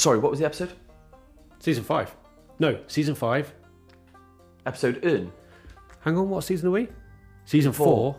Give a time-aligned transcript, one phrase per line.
[0.00, 0.72] sorry, what was the episode?
[1.60, 2.14] Season five.
[2.58, 3.52] No, season five.
[4.66, 5.30] Episode in.
[6.00, 6.88] Hang on, what season are we?
[7.44, 7.86] Season Four.
[7.86, 8.16] four,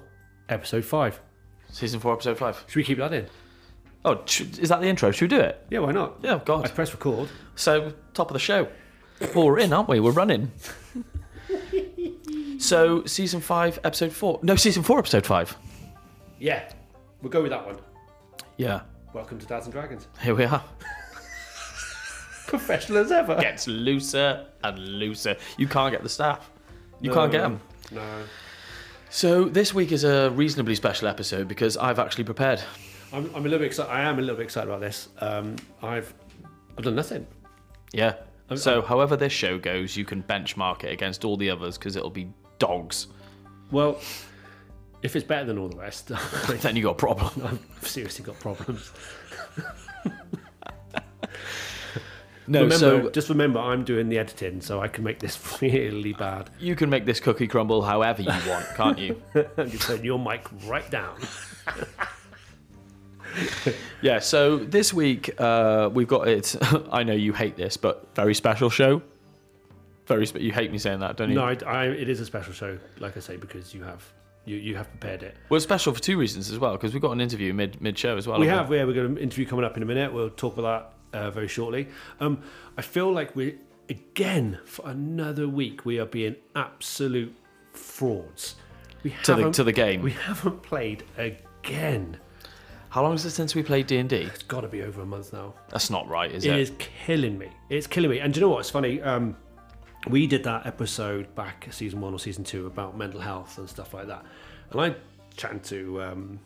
[0.49, 1.19] episode five.
[1.69, 2.63] Season four, episode five.
[2.67, 3.25] Should we keep that in?
[4.03, 5.11] Oh, is that the intro?
[5.11, 5.65] Should we do it?
[5.69, 6.17] Yeah, why not?
[6.21, 6.73] Yeah, I God.
[6.73, 7.29] press record.
[7.55, 8.67] So, top of the show.
[9.35, 9.99] Well, we're in, aren't we?
[9.99, 10.51] We're running.
[12.57, 14.39] so, season five, episode four.
[14.41, 15.55] No, season four, episode five.
[16.39, 16.71] Yeah,
[17.21, 17.77] we'll go with that one.
[18.57, 18.81] Yeah.
[19.13, 20.07] Welcome to Dads and Dragons.
[20.21, 20.63] Here we are.
[22.47, 23.35] Professional as ever.
[23.39, 25.35] Gets looser and looser.
[25.57, 26.49] You can't get the staff.
[26.99, 27.61] You No, can't get them.
[27.91, 28.23] No.
[29.09, 32.61] So, this week is a reasonably special episode because I've actually prepared.
[33.11, 33.91] I'm, I'm a little bit excited.
[33.91, 35.09] I am a little bit excited about this.
[35.19, 36.13] Um, I've
[36.77, 37.27] I've done nothing.
[37.93, 38.15] Yeah.
[38.49, 41.95] I'm- So, however this show goes, you can benchmark it against all the others because
[41.97, 43.07] it'll be dogs.
[43.71, 43.99] Well,
[45.03, 46.07] if it's better than all the rest,
[46.61, 47.59] then you got a problem.
[47.81, 48.91] I've seriously got problems.
[52.51, 56.11] No, remember, so just remember, I'm doing the editing, so I can make this really
[56.11, 56.49] bad.
[56.59, 59.21] you can make this cookie crumble however you want, can't you?
[59.55, 61.15] and you turn your mic right down.
[64.01, 66.53] Yeah, so this week uh, we've got it.
[66.91, 69.01] I know you hate this, but very special show.
[70.05, 71.35] Very, spe- you hate me saying that, don't you?
[71.35, 74.03] No, I, I, it is a special show, like I say, because you have
[74.43, 75.37] you, you have prepared it.
[75.47, 77.97] Well, it's special for two reasons as well, because we've got an interview mid mid
[77.97, 78.37] show as well.
[78.37, 80.11] We have, yeah, we've got an interview coming up in a minute.
[80.11, 81.87] We'll talk about that uh, very shortly.
[82.19, 82.41] Um,
[82.77, 83.55] I feel like we're
[83.89, 87.35] again, for another week, we are being absolute
[87.73, 88.55] frauds.
[89.03, 90.01] We To the- to the game.
[90.01, 92.17] We haven't played again.
[92.89, 94.17] How long is it since we played D and D?
[94.17, 95.53] It's got to be over a month now.
[95.69, 96.59] That's not right, is It it?
[96.59, 97.47] is killing me.
[97.69, 98.19] It's killing me.
[98.19, 98.59] And do you know what?
[98.59, 99.01] It's funny.
[99.01, 99.37] Um,
[100.07, 103.93] we did that episode back season one or season two about mental health and stuff
[103.93, 104.25] like that.
[104.71, 104.95] And I
[105.37, 106.39] chatted to um,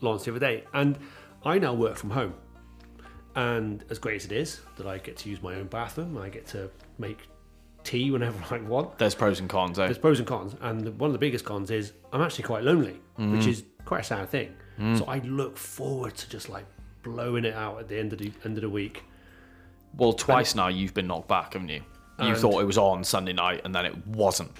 [0.00, 0.98] Lawrence the other day, and
[1.44, 2.34] I now work from home.
[3.36, 6.28] And as great as it is that I get to use my own bathroom, I
[6.28, 7.28] get to make
[7.84, 8.98] tea whenever I want.
[8.98, 9.78] There's pros and cons.
[9.78, 9.84] Eh?
[9.86, 13.00] There's pros and cons, and one of the biggest cons is I'm actually quite lonely,
[13.16, 14.54] which is quite a sad thing.
[14.96, 16.64] So I look forward to just like
[17.02, 19.04] blowing it out at the end of the end of the week.
[19.94, 21.82] Well, twice now you've been knocked back, haven't you?
[22.18, 24.50] You And- thought it was on Sunday night, and then it wasn't.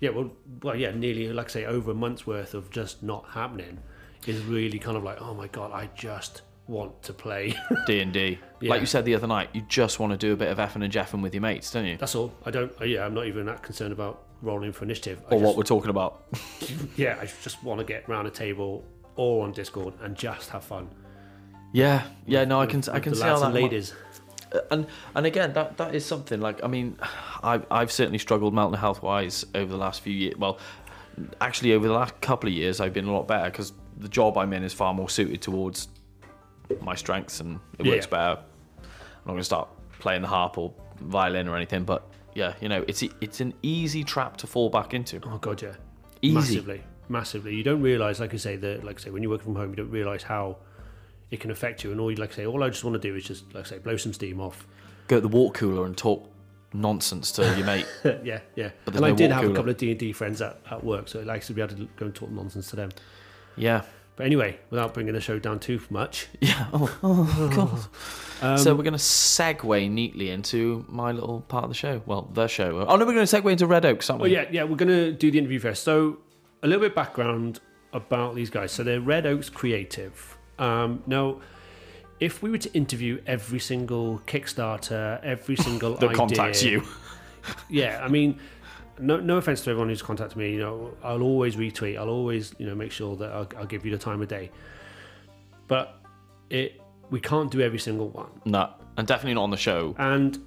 [0.00, 0.30] Yeah, well,
[0.62, 3.78] well, yeah, nearly like I say, over a month's worth of just not happening
[4.26, 7.54] is really kind of like, oh my god, I just want to play.
[7.86, 8.38] D and D.
[8.62, 10.84] Like you said the other night, you just want to do a bit of effing
[10.84, 11.96] and jeffing with your mates, don't you?
[11.96, 12.32] That's all.
[12.46, 12.72] I don't.
[12.80, 15.20] uh, Yeah, I'm not even that concerned about rolling for initiative.
[15.30, 16.24] I Or just, what we're talking about.
[16.96, 18.84] Yeah, I just want to get round a table
[19.16, 20.88] or on Discord and just have fun.
[21.72, 22.44] Yeah, yeah.
[22.44, 23.52] No, I can, I can see how that.
[23.54, 23.94] ladies.
[24.70, 26.98] and and again that that is something like i mean
[27.44, 30.58] i've, I've certainly struggled mental health wise over the last few years well
[31.40, 34.36] actually over the last couple of years i've been a lot better because the job
[34.36, 35.86] i'm in is far more suited towards
[36.80, 37.92] my strengths and it Yeah.
[37.94, 38.40] works better
[38.78, 42.68] i'm not going to start playing the harp or violin or anything but yeah you
[42.68, 45.74] know it's it's an easy trap to fall back into Oh god, yeah,
[46.22, 46.34] Easy.
[46.34, 47.54] massively, massively.
[47.54, 49.70] You don't realize, like I say, that like I say, when you work from home,
[49.70, 50.58] you don't realize how
[51.30, 51.90] it can affect you.
[51.92, 53.66] And all you like I say, all I just want to do is just like
[53.66, 54.66] I say, blow some steam off.
[55.08, 56.30] go to the water cooler and talk
[56.72, 57.86] nonsense to your mate
[58.22, 58.70] yeah, yeah.
[58.84, 60.84] But and there's I did have a couple of D and D friends at, at
[60.84, 62.90] work, so it likes to be able to go and talk nonsense to them.
[63.56, 63.82] yeah
[64.16, 67.86] But anyway, without bringing the show down too much, yeah oh, oh god
[68.42, 72.02] um, so we're going to segue neatly into my little part of the show.
[72.06, 72.84] Well, the show.
[72.86, 74.34] Oh no, we're going to segue into Red Oaks, aren't well, we?
[74.34, 75.82] yeah, yeah, we're gonna do the interview first.
[75.84, 76.18] So
[76.62, 77.60] a little bit background
[77.92, 78.72] about these guys.
[78.72, 80.38] So they're Red Oaks Creative.
[80.58, 81.40] Um, now,
[82.18, 86.82] if we were to interview every single Kickstarter, every single That idea, contacts you.
[87.68, 88.38] yeah, I mean,
[89.00, 90.52] no, no offense to everyone who's contacted me.
[90.52, 91.98] You know, I'll always retweet.
[91.98, 94.50] I'll always, you know, make sure that I'll, I'll give you the time of day.
[95.68, 95.96] But
[96.50, 96.80] it,
[97.10, 98.28] we can't do every single one.
[98.44, 99.94] No, and definitely not on the show.
[99.98, 100.38] And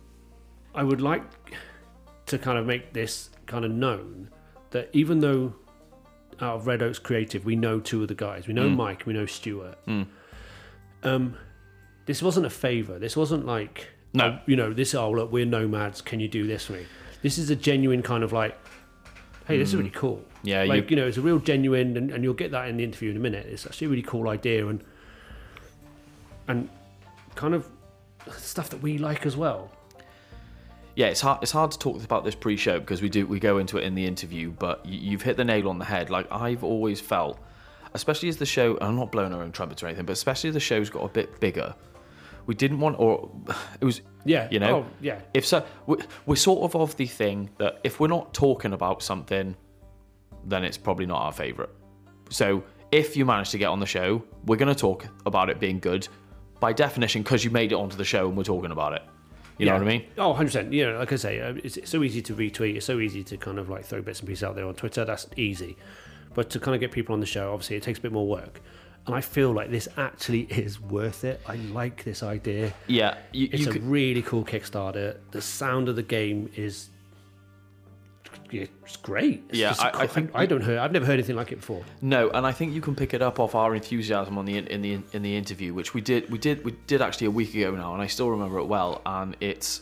[0.75, 1.23] I would like
[2.27, 4.29] to kind of make this kind of known
[4.71, 5.53] that even though
[6.41, 8.47] out of Red Oaks Creative, we know two of the guys.
[8.47, 8.75] We know Mm.
[8.75, 9.05] Mike.
[9.05, 9.77] We know Stuart.
[11.03, 11.35] Um,
[12.05, 12.97] this wasn't a favor.
[12.99, 14.25] This wasn't like No.
[14.25, 14.93] oh, you know, this.
[14.95, 16.01] Oh, look, we're nomads.
[16.01, 16.85] Can you do this for me?
[17.23, 18.55] This is a genuine kind of like,
[19.47, 20.17] hey, this is really cool.
[20.17, 20.23] Mm.
[20.43, 22.77] Yeah, like you, you know, it's a real genuine, and, and you'll get that in
[22.77, 23.47] the interview in a minute.
[23.47, 24.83] It's actually a really cool idea, and
[26.47, 26.69] and
[27.35, 27.67] kind of
[28.37, 29.71] stuff that we like as well.
[30.95, 31.41] yeah, it's hard.
[31.41, 33.95] It's hard to talk about this pre-show because we do we go into it in
[33.95, 34.51] the interview.
[34.51, 36.09] But you, you've hit the nail on the head.
[36.09, 37.39] Like I've always felt,
[37.93, 38.77] especially as the show.
[38.81, 41.09] I'm not blowing our own trumpets or anything, but especially as the show's got a
[41.09, 41.73] bit bigger.
[42.45, 43.29] We didn't want, or
[43.79, 44.75] it was Yeah, You know?
[44.79, 48.33] Oh, yeah, if so we- we're sort of of the thing that if we're not
[48.33, 49.55] talking about something
[50.45, 51.69] then it's probably not our favorite
[52.29, 55.59] so if you manage to get on the show we're going to talk about it
[55.59, 56.07] being good
[56.59, 59.01] by definition because you made it onto the show and we're talking about it
[59.57, 60.03] You know what I mean?
[60.17, 60.73] Oh, 100%.
[60.73, 62.75] Yeah, like I say, uh, it's, it's so easy to retweet.
[62.75, 65.05] It's so easy to kind of like throw bits and pieces out there on Twitter.
[65.05, 65.77] That's easy.
[66.33, 68.27] But to kind of get people on the show, obviously, it takes a bit more
[68.27, 68.61] work.
[69.05, 71.41] And I feel like this actually is worth it.
[71.45, 72.73] I like this idea.
[72.87, 75.17] Yeah, you, It's you a could, really cool Kickstarter.
[75.31, 76.89] The sound of the game is
[78.51, 79.43] it's great.
[79.49, 80.77] It's Yeah, just I- I think- I don't hear.
[80.79, 81.83] I've never heard anything like it before.
[82.01, 84.81] No, and I think you can pick it up off our enthusiasm on the in
[84.81, 87.71] the in the interview, which we did we did we did actually a week ago
[87.71, 89.01] now, and I still remember it well.
[89.07, 89.81] And it's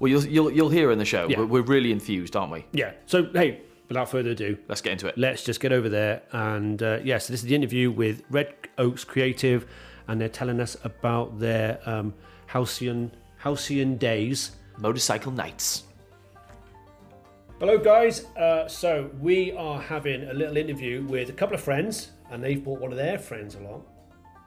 [0.00, 1.28] well, you'll you'll, you'll hear in the show.
[1.28, 1.38] Yeah.
[1.40, 2.66] We're, we're really enthused, aren't we?
[2.72, 2.92] Yeah.
[3.06, 5.18] So hey, without further ado, Let's get into it.
[5.18, 7.18] let's just get over there and uh, yeah.
[7.18, 9.66] So this is the interview with Red Oaks Creative,
[10.06, 12.14] and they're telling us about their um,
[12.46, 14.52] Halcyon Halcyon days.
[14.78, 15.82] Motorcycle nights.
[17.58, 18.24] Hello, guys.
[18.36, 22.62] Uh, so we are having a little interview with a couple of friends, and they've
[22.64, 23.84] brought one of their friends along.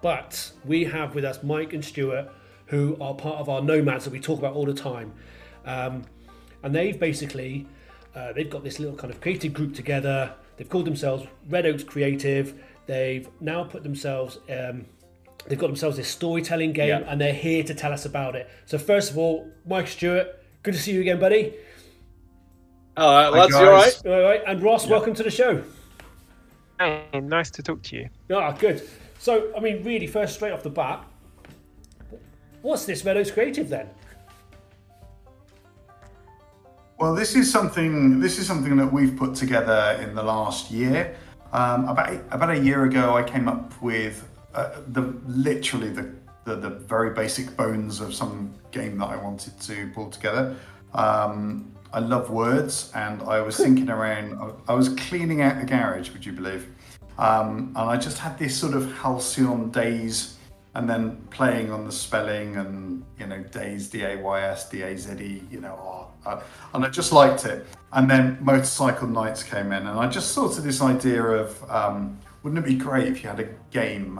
[0.01, 2.31] But we have with us Mike and Stuart,
[2.65, 5.13] who are part of our nomads that we talk about all the time,
[5.65, 6.03] um,
[6.63, 7.67] and they've basically
[8.15, 10.33] uh, they've got this little kind of creative group together.
[10.57, 12.54] They've called themselves Red Oaks Creative.
[12.86, 14.39] They've now put themselves.
[14.50, 14.86] Um,
[15.45, 17.04] They've got themselves this storytelling game, Yeah.
[17.06, 18.50] and they're here to tell us about it.
[18.65, 21.54] So first of all, Mike Stuart, good to see you again, buddy.
[22.95, 24.01] All right, Hi, lads, you all right?
[24.06, 25.62] All right, and Ross, welcome to the show.
[26.80, 28.10] Hey, nice to talk to you.
[28.33, 28.88] Ah, good.
[29.19, 31.04] So, I mean, really, first straight off the bat,
[32.62, 33.89] what's this Red Oaks Creative then?
[37.03, 38.21] Well, this is something.
[38.21, 41.17] This is something that we've put together in the last year.
[41.51, 46.13] Um, about about a year ago, I came up with uh, the literally the,
[46.45, 50.55] the the very basic bones of some game that I wanted to pull together.
[50.94, 54.39] Um, I love words, and I was thinking around.
[54.39, 56.09] I- I was cleaning out the garage.
[56.13, 56.69] Would you believe?
[57.19, 60.32] Um, and I just had this sort of halcyon days,
[60.75, 64.81] and then playing on the spelling and you know days D A Y S D
[64.81, 65.43] A Z E.
[65.51, 66.41] You know, oh, uh,
[66.73, 67.65] and I just liked it.
[67.91, 72.19] And then motorcycle nights came in, and I just thought of this idea of um,
[72.41, 74.19] wouldn't it be great if you had a game,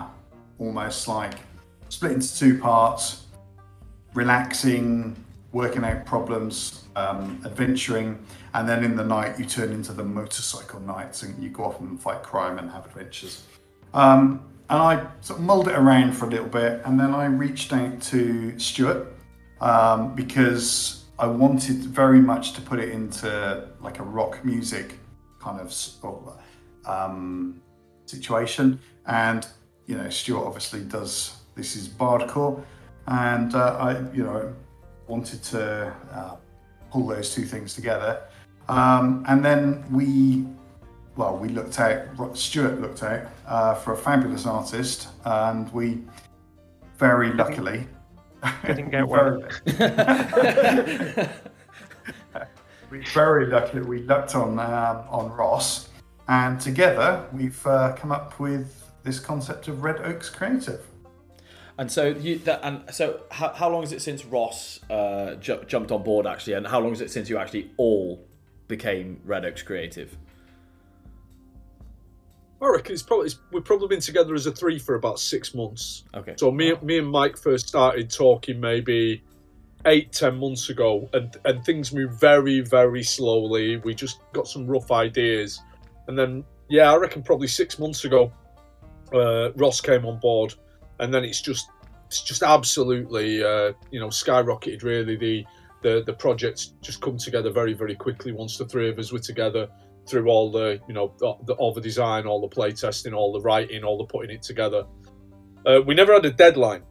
[0.60, 1.34] almost like
[1.90, 3.26] split into two parts,
[4.14, 5.16] relaxing,
[5.52, 8.24] working out problems, um, adventuring,
[8.54, 11.80] and then in the night you turn into the motorcycle Knights and you go off
[11.80, 13.44] and fight crime and have adventures.
[13.94, 17.26] Um, and I sort of mulled it around for a little bit, and then I
[17.26, 19.14] reached out to Stuart
[19.62, 24.98] um, because I wanted very much to put it into like a rock music
[25.40, 25.72] kind of
[26.88, 27.62] um,
[28.08, 28.80] situation.
[29.06, 29.46] And
[29.86, 32.60] you know, Stuart obviously does this is bardcore,
[33.06, 34.56] and uh, I you know
[35.06, 36.36] wanted to uh,
[36.90, 38.24] pull those two things together.
[38.68, 40.48] Um, and then we,
[41.16, 42.38] well, we looked out.
[42.38, 46.04] Stuart looked out uh, for a fabulous artist, and we
[46.98, 47.88] very luckily.
[48.66, 49.44] Couldn't get very-
[52.90, 55.90] we very luckily we lucked on um, on Ross,
[56.28, 60.82] and together we've uh, come up with this concept of Red Oaks Creative.
[61.78, 65.64] And so you that and so how, how long is it since Ross uh, ju-
[65.68, 68.24] jumped on board actually, and how long is it since you actually all
[68.68, 70.16] became Red Oaks Creative?
[72.64, 75.54] I reckon it's probably it's, we've probably been together as a three for about six
[75.54, 76.06] months.
[76.16, 76.36] Okay.
[76.38, 79.22] So me, me and Mike first started talking maybe
[79.86, 83.78] eight, ten months ago, and and things moved very, very slowly.
[83.78, 85.62] We just got some rough ideas,
[86.08, 88.32] and then yeah, I reckon probably six months ago,
[89.14, 90.54] uh, Ross came on board,
[91.00, 91.70] and then it's just
[92.08, 94.84] it's just absolutely uh, you know skyrocketed.
[94.84, 95.46] Really, the
[95.82, 99.20] the the project's just come together very, very quickly once the three of us were
[99.20, 99.68] together
[100.08, 103.32] through all the you know all the, all the design, all the play testing, all
[103.32, 104.86] the writing, all the putting it together.
[105.66, 106.84] Uh, we never had a deadline.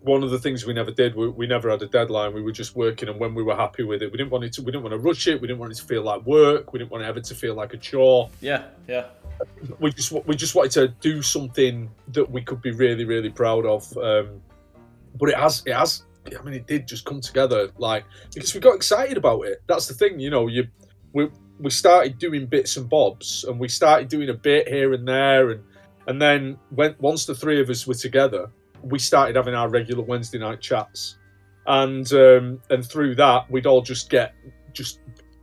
[0.00, 2.32] One of the things we never did, we, we never had a deadline.
[2.32, 4.52] We were just working, and when we were happy with it, we didn't want it
[4.54, 4.62] to.
[4.62, 5.40] We didn't want to rush it.
[5.40, 6.72] We didn't want it to feel like work.
[6.72, 8.30] We didn't want it ever to feel like a chore.
[8.40, 9.06] Yeah, yeah.
[9.80, 13.66] We just we just wanted to do something that we could be really really proud
[13.66, 13.96] of.
[13.98, 14.40] Um,
[15.18, 16.04] but it has it has.
[16.26, 19.62] I mean, it did just come together like because we got excited about it.
[19.66, 20.46] That's the thing, you know.
[20.46, 20.68] You
[21.12, 25.06] we we started doing bits and bobs, and we started doing a bit here and
[25.06, 25.62] there, and
[26.06, 28.50] and then when once the three of us were together,
[28.82, 31.16] we started having our regular Wednesday night chats,
[31.66, 34.34] and um, and through that we'd all just get
[34.72, 35.00] just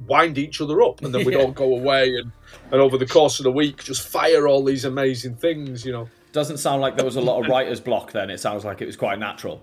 [0.08, 1.44] wind each other up, and then we'd Yeah.
[1.44, 2.32] all go away and
[2.72, 6.08] and over the course of the week just fire all these amazing things, you know.
[6.32, 8.30] Doesn't sound like there was a lot of writer's block then.
[8.32, 9.62] It sounds like it was quite natural.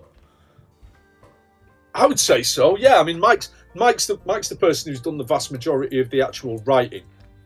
[1.93, 2.77] I would say so.
[2.77, 6.09] Yeah, I mean, Mike's Mike's the Mike's the person who's done the vast majority of
[6.09, 7.03] the actual writing.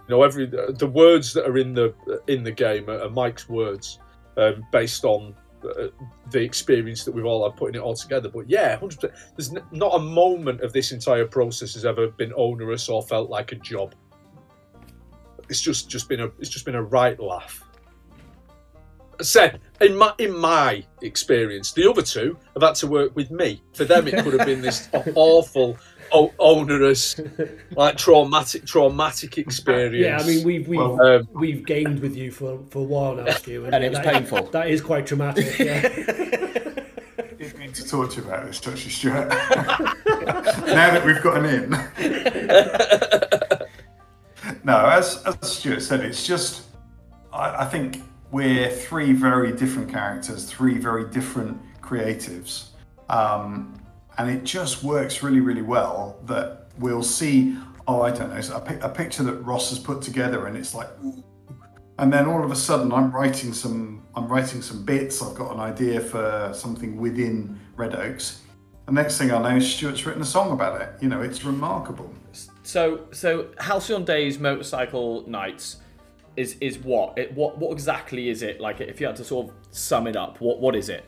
[0.08, 1.94] You know, every the words that are in the
[2.28, 4.00] in the game are, are Mike's words,
[4.38, 5.88] um, based on uh,
[6.32, 8.30] the experience that we've all had putting it all together.
[8.30, 9.14] But yeah, hundred percent.
[9.36, 13.30] There's n- not a moment of this entire process has ever been onerous or felt
[13.30, 13.96] like a job.
[15.50, 17.64] It's just just been a it's just been a right laugh.
[19.20, 23.32] I said in my in my experience, the other two have had to work with
[23.32, 23.62] me.
[23.74, 25.78] For them, it could have been this awful,
[26.12, 27.20] o- onerous,
[27.72, 29.96] like traumatic, traumatic experience.
[30.06, 33.16] Yeah, I mean we've we've Well, um, we've gamed with you for, for a while
[33.16, 34.44] now, Stu, And it was that- painful.
[34.52, 35.58] That is quite traumatic.
[35.60, 35.82] Yeah.
[37.38, 39.28] didn't mean to talk to you about this, actually, Stuart.
[39.30, 41.70] now that we've got an in.
[44.64, 46.64] no, as, as Stuart said, it's just,
[47.34, 52.70] I, I think we're three very different characters, three very different creatives.
[53.10, 53.80] Um,
[54.18, 57.58] and it just works really, really well that we'll see,
[57.88, 60.90] oh, I don't know, a, a picture that Ross has put together and it's like,
[61.98, 65.22] and then all of a sudden I'm writing some I'm writing some bits.
[65.22, 68.42] I've got an idea for something within Red Oaks.
[68.86, 70.90] The next thing I know, Stuart's written a song about it.
[71.02, 72.14] You know, it's remarkable.
[72.64, 75.78] So, so Halcyon Days Motorcycle Nights
[76.38, 77.18] is is what?
[77.18, 78.62] It, what what exactly is it?
[78.62, 81.06] Like, if you had to sort of sum it up, what what is it?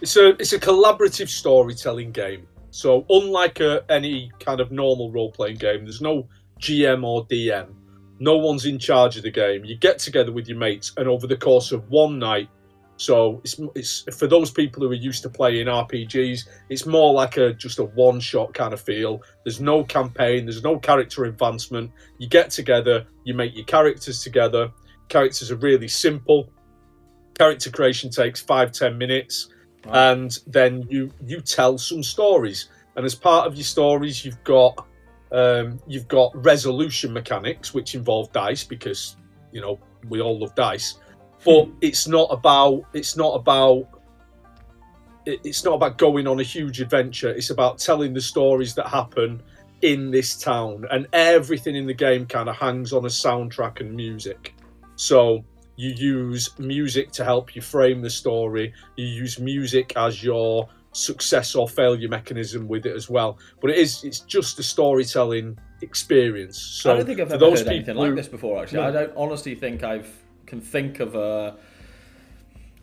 [0.00, 2.46] It's a it's a collaborative storytelling game.
[2.70, 6.28] So unlike a, any kind of normal role playing game, there's no
[6.60, 7.74] GM or DM.
[8.20, 9.64] No one's in charge of the game.
[9.64, 12.48] You get together with your mates, and over the course of one night,
[12.96, 17.36] so it's it's for those people who are used to playing RPGs, it's more like
[17.36, 19.22] a just a one shot kind of feel.
[19.44, 20.46] There's no campaign.
[20.46, 21.90] There's no character advancement.
[22.18, 24.70] You get together, you make your characters together.
[25.08, 26.50] Characters are really simple.
[27.36, 29.48] Character creation takes five ten minutes
[29.92, 32.68] and then you you tell some stories.
[32.96, 34.86] And as part of your stories you've got
[35.30, 39.16] um, you've got resolution mechanics which involve dice because
[39.52, 39.78] you know
[40.08, 40.98] we all love dice.
[41.44, 43.88] But it's not about it's not about
[45.26, 47.30] it's not about going on a huge adventure.
[47.30, 49.42] It's about telling the stories that happen
[49.82, 50.86] in this town.
[50.90, 54.54] And everything in the game kind of hangs on a soundtrack and music.
[54.96, 55.44] So
[55.78, 61.54] you use music to help you frame the story you use music as your success
[61.54, 66.60] or failure mechanism with it as well but it is it's just a storytelling experience
[66.60, 68.60] so I don't think I've ever those heard anything like this before.
[68.62, 68.88] Actually, No.
[68.88, 70.10] I don't honestly think I've
[70.46, 71.56] can think of a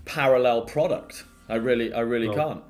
[0.06, 1.26] parallel product.
[1.50, 2.36] I really, I really No.
[2.36, 2.64] can't.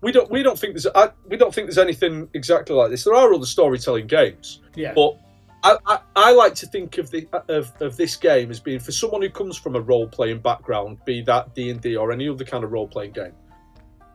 [0.00, 3.04] we don't we don't think there's I, we don't think there's anything exactly like this
[3.04, 4.92] there are other storytelling games yeah.
[4.94, 5.18] But
[5.66, 8.92] I, I, I like to think of the of, of this game as being for
[8.92, 12.28] someone who comes from a role playing background, be that D and D or any
[12.28, 13.32] other kind of role playing game,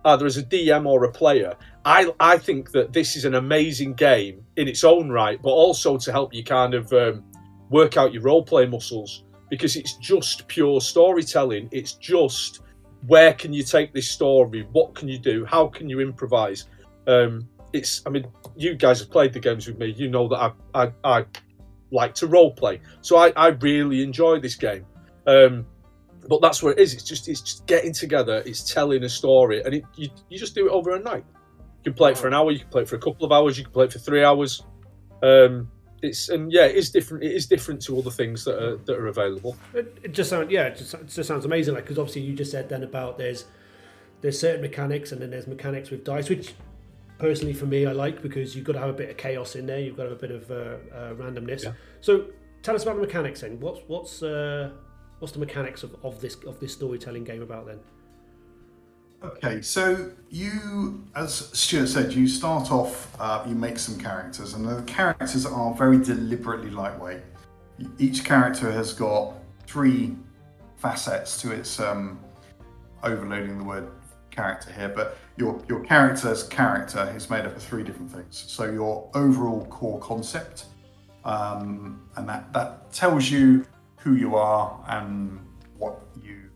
[0.06, 1.56] either as a DM or a player.
[1.84, 5.98] I I think that this is an amazing game in its own right, but also
[5.98, 7.26] to help you kind of um,
[7.70, 11.68] work out your role play muscles because it's just pure storytelling.
[11.74, 12.62] It's just
[13.08, 14.66] where can you take this story?
[14.72, 15.44] What can you do?
[15.44, 16.68] How can you improvise?
[17.08, 19.94] Um, it's I mean you guys have played the games with me.
[19.98, 21.26] You know that I I, I
[21.92, 24.86] like to role play, so I, I really enjoy this game.
[25.28, 25.66] Um,
[26.28, 26.94] but that's what it is.
[26.94, 28.44] It's just it's just getting together.
[28.46, 31.26] It's telling a story, and it, you you just do it over a night.
[31.84, 32.52] You can play it for an hour.
[32.52, 33.58] You can play it for a couple of hours.
[33.58, 34.64] You can play it for three hours.
[35.24, 35.70] Um,
[36.02, 37.24] it's and yeah, it is different.
[37.24, 39.58] It is different to other things that are that are available.
[39.74, 41.74] It, it just sounds yeah, it just, it just sounds amazing.
[41.74, 43.46] Like because obviously you just said then about there's
[44.22, 46.54] there's certain mechanics and then there's mechanics with dice, which
[47.22, 49.68] personally for me I like because you've got to have a bit of chaos in
[49.68, 49.80] there.
[49.80, 51.64] You've got to have a bit of uh, uh, randomness.
[51.64, 51.74] Yeah.
[52.02, 52.26] So
[52.64, 53.60] tell us about the mechanics then.
[53.60, 54.72] What's what's uh,
[55.20, 57.80] what's the mechanics of, of this of this storytelling game about then?
[59.24, 64.68] Okay, so you, as Stuart said, you start off, uh, you make some characters, and
[64.68, 67.22] the characters are very deliberately lightweight.
[68.00, 69.36] Each character has got
[69.68, 70.16] three
[70.78, 72.20] facets to its um,
[73.04, 73.92] overloading the word
[74.32, 78.44] character here, but your your character's character is made up of three different things.
[78.48, 80.66] So your overall core concept,
[81.26, 83.66] um, and that that tells you
[83.98, 85.40] who you are and
[85.78, 86.50] what you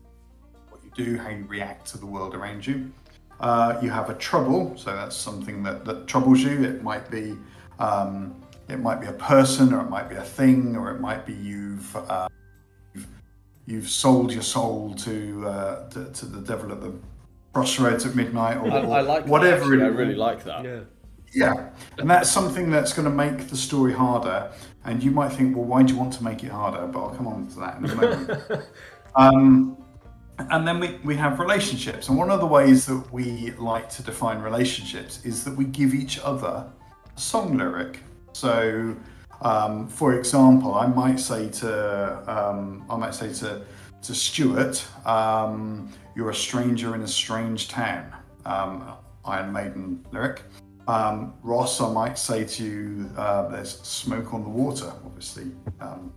[0.70, 2.90] what you do, how you react to the world around you.
[3.38, 6.64] Uh, you have a trouble, so that's something that, that troubles you.
[6.64, 7.36] It might be
[7.78, 8.34] um,
[8.68, 11.34] it might be a person, or it might be a thing, or it might be
[11.34, 12.28] you've uh,
[12.94, 13.06] you've,
[13.66, 16.92] you've sold your soul to, uh, to to the devil at the
[17.56, 19.62] crossroads at midnight, or, I, or I like whatever.
[19.62, 19.78] actually.
[19.78, 20.62] it I really like that.
[20.62, 20.80] Yeah.
[21.32, 24.52] yeah, and that's something that's going to make the story harder.
[24.84, 26.86] And you might think, well, why do you want to make it harder?
[26.86, 28.64] But I'll come on to that in a moment.
[29.16, 29.78] um,
[30.38, 32.10] and then we, we have relationships.
[32.10, 35.94] And one of the ways that we like to define relationships is that we give
[35.94, 36.70] each other
[37.16, 38.00] a song lyric.
[38.34, 38.94] So,
[39.40, 41.70] um, for example, I might say to
[42.30, 43.64] um, I might say to
[44.02, 48.12] to Stuart, um, you're a stranger in a strange town.
[48.46, 48.94] Um,
[49.24, 50.42] Iron Maiden lyric.
[50.88, 55.52] Um, Ross, I might say to you, uh, there's smoke on the water, obviously.
[55.80, 56.12] Um,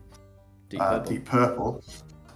[0.69, 1.11] Deep uh, Purple.
[1.11, 1.83] Deep Purple.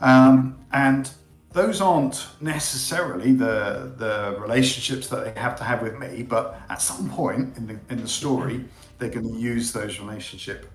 [0.01, 1.10] Um, and
[1.53, 6.82] those aren't necessarily the the relationships that they have to have with me, but at
[6.82, 8.65] some point in the in the story,
[8.98, 10.65] they're going to use those relationship,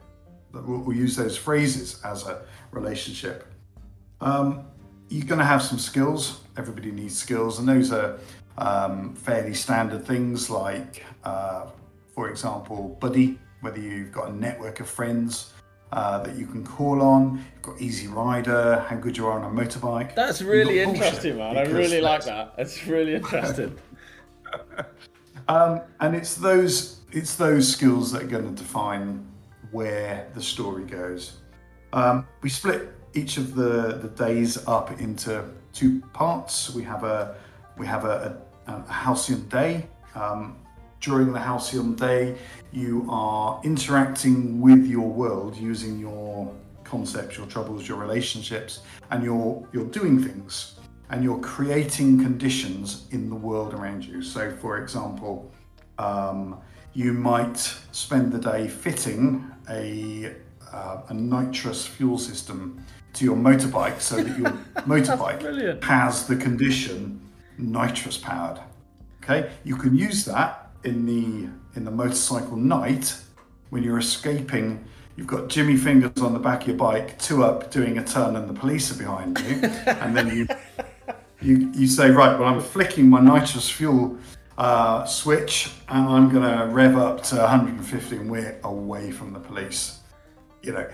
[0.53, 3.45] we'll, we'll use those phrases as a relationship.
[4.21, 4.67] Um,
[5.09, 6.41] you're going to have some skills.
[6.57, 8.19] Everybody needs skills, and those are
[8.59, 11.67] um, fairly standard things like, uh,
[12.15, 13.39] for example, buddy.
[13.61, 15.53] Whether you've got a network of friends
[15.91, 19.45] uh, that you can call on, you've got Easy Rider, how good you are on
[19.45, 20.15] a motorbike.
[20.15, 21.59] That's really interesting, man.
[21.59, 22.55] I really like that.
[22.57, 23.77] It's really interesting.
[25.49, 29.27] Um, and it's those it's those skills that are going to define
[29.71, 31.39] where the story goes.
[31.93, 36.75] Um, we split each of the, the days up into two parts.
[36.75, 37.37] We have a
[37.77, 39.87] we have a, a, a halcyon day.
[40.15, 40.57] Um,
[41.01, 42.37] during the halcyon day,
[42.73, 49.67] you are interacting with your world using your concepts, your troubles, your relationships, and you're
[49.73, 50.79] you're doing things
[51.11, 54.23] and you're creating conditions in the world around you.
[54.23, 55.51] So, for example,
[55.99, 56.61] um,
[56.93, 57.57] you might
[57.93, 60.35] spend the day fitting a,
[60.73, 62.85] uh, a nitrous fuel system
[63.19, 64.51] to your motorbike so that your
[64.87, 67.21] motorbike has the condition
[67.59, 68.61] nitrous powered.
[69.23, 73.17] Okay, you can use that in the in the motorcycle night
[73.71, 74.85] when you're escaping.
[75.17, 78.37] You've got Jimmy fingers on the back of your bike, two up, doing a turn,
[78.37, 79.57] and the police are behind you,
[79.87, 80.47] and then you
[81.41, 84.19] you, you say, right, well, I'm flicking my nitrous fuel
[84.57, 89.39] uh, switch and I'm going to rev up to 150 and we're away from the
[89.39, 90.01] police.
[90.63, 90.89] You know,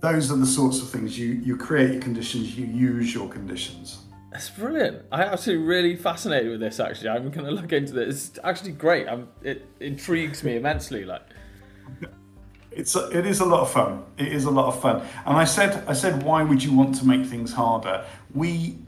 [0.00, 3.98] those are the sorts of things you, you create your conditions, you use your conditions.
[4.30, 5.04] That's brilliant.
[5.10, 6.80] I'm actually really fascinated with this.
[6.80, 8.28] Actually, I'm going to look into this.
[8.28, 9.08] It's actually great.
[9.08, 11.04] I'm, it intrigues me immensely.
[11.04, 11.22] Like,
[12.70, 14.04] It's a, it is a lot of fun.
[14.18, 15.02] It is a lot of fun.
[15.26, 18.04] And I said I said why would you want to make things harder?
[18.34, 18.78] We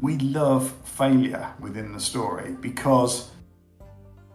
[0.00, 3.30] we love failure within the story because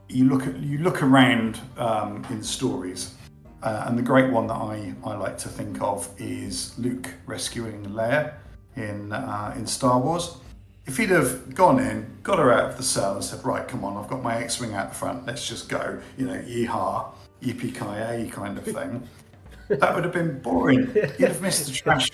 [0.08, 3.16] you look at you look around um, in stories,
[3.64, 7.86] uh, and the great one that I, I like to think of is Luke rescuing
[7.86, 8.34] Leia
[8.76, 10.38] in uh, in Star Wars.
[10.86, 13.84] If he'd have gone in, got her out of the cell, and said, "Right, come
[13.84, 15.26] on, I've got my X-wing out the front.
[15.26, 19.08] Let's just go," you know, yeehaw, yippee ki kind of thing.
[19.70, 20.92] that would have been boring.
[20.96, 22.10] You'd have missed the trash.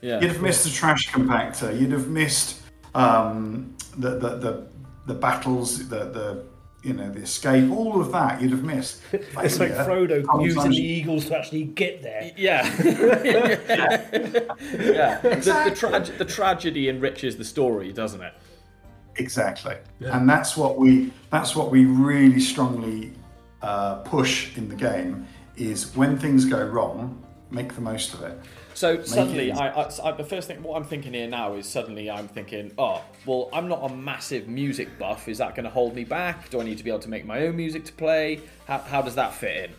[0.00, 0.20] Yeah.
[0.20, 1.78] You'd have missed the trash compactor.
[1.78, 2.62] You'd have missed
[2.94, 4.66] um, the, the the
[5.06, 6.44] the battles, the the
[6.86, 8.40] you know the escape, all of that.
[8.40, 9.02] You'd have missed.
[9.12, 12.30] It's like Failure Frodo using the eagles to actually get there.
[12.36, 13.56] yeah, yeah.
[15.20, 18.34] The, the, trage- the tragedy enriches the story, doesn't it?
[19.16, 23.12] Exactly, and that's what we that's what we really strongly
[23.62, 28.38] uh, push in the game is when things go wrong, make the most of it.
[28.76, 32.10] So suddenly, I, I, I, the first thing what I'm thinking here now is suddenly
[32.10, 35.28] I'm thinking, oh, well, I'm not a massive music buff.
[35.28, 36.50] Is that going to hold me back?
[36.50, 38.42] Do I need to be able to make my own music to play?
[38.66, 39.76] How, how does that fit in?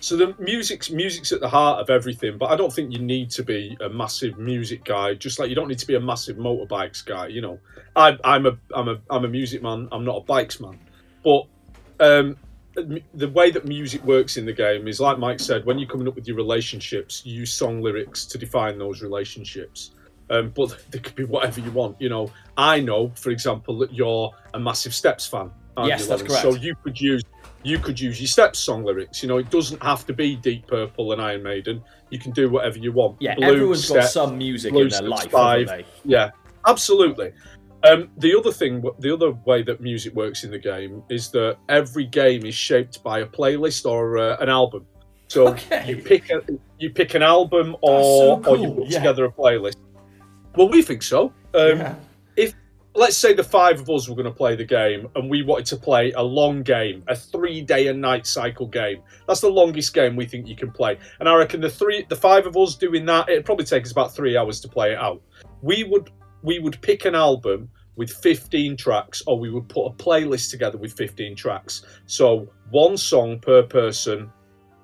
[0.00, 3.28] So the music's music's at the heart of everything, but I don't think you need
[3.32, 5.12] to be a massive music guy.
[5.12, 7.26] Just like you don't need to be a massive motorbikes guy.
[7.26, 7.58] You know,
[7.94, 9.88] I'm I'm a I'm a I'm a music man.
[9.92, 10.78] I'm not a bikes man.
[11.22, 11.46] But
[12.00, 12.38] um,
[13.14, 15.64] the way that music works in the game is like Mike said.
[15.64, 19.92] When you're coming up with your relationships, you use song lyrics to define those relationships.
[20.28, 22.00] Um, but they could be whatever you want.
[22.00, 25.50] You know, I know, for example, that you're a massive Steps fan.
[25.84, 26.42] Yes, you, that's correct.
[26.42, 27.22] So you could use
[27.62, 29.22] you could use your Steps song lyrics.
[29.22, 31.82] You know, it doesn't have to be Deep Purple and Iron Maiden.
[32.10, 33.16] You can do whatever you want.
[33.20, 35.68] Yeah, Blue, everyone's got some music Blue in their Steps life, Five.
[35.68, 36.10] haven't they?
[36.10, 36.30] Yeah,
[36.66, 37.32] absolutely.
[37.86, 41.58] Um, the other thing, the other way that music works in the game is that
[41.68, 44.86] every game is shaped by a playlist or uh, an album.
[45.28, 45.84] So Okay.
[45.88, 46.40] you pick a,
[46.78, 48.98] you pick an album or, so or you put yeah.
[48.98, 49.76] together a playlist.
[50.56, 51.32] Well, we think so.
[51.54, 51.94] Um, Yeah.
[52.36, 52.54] If
[52.94, 55.66] let's say the five of us were going to play the game and we wanted
[55.66, 59.92] to play a long game, a three day and night cycle game, that's the longest
[59.94, 60.98] game we think you can play.
[61.20, 63.92] And I reckon the three, the five of us doing that, it'd probably take us
[63.92, 65.20] about three hours to play it out.
[65.62, 66.10] We would
[66.42, 70.78] we would pick an album with 15 tracks or we would put a playlist together
[70.78, 71.84] with 15 tracks.
[72.06, 74.30] So one song per person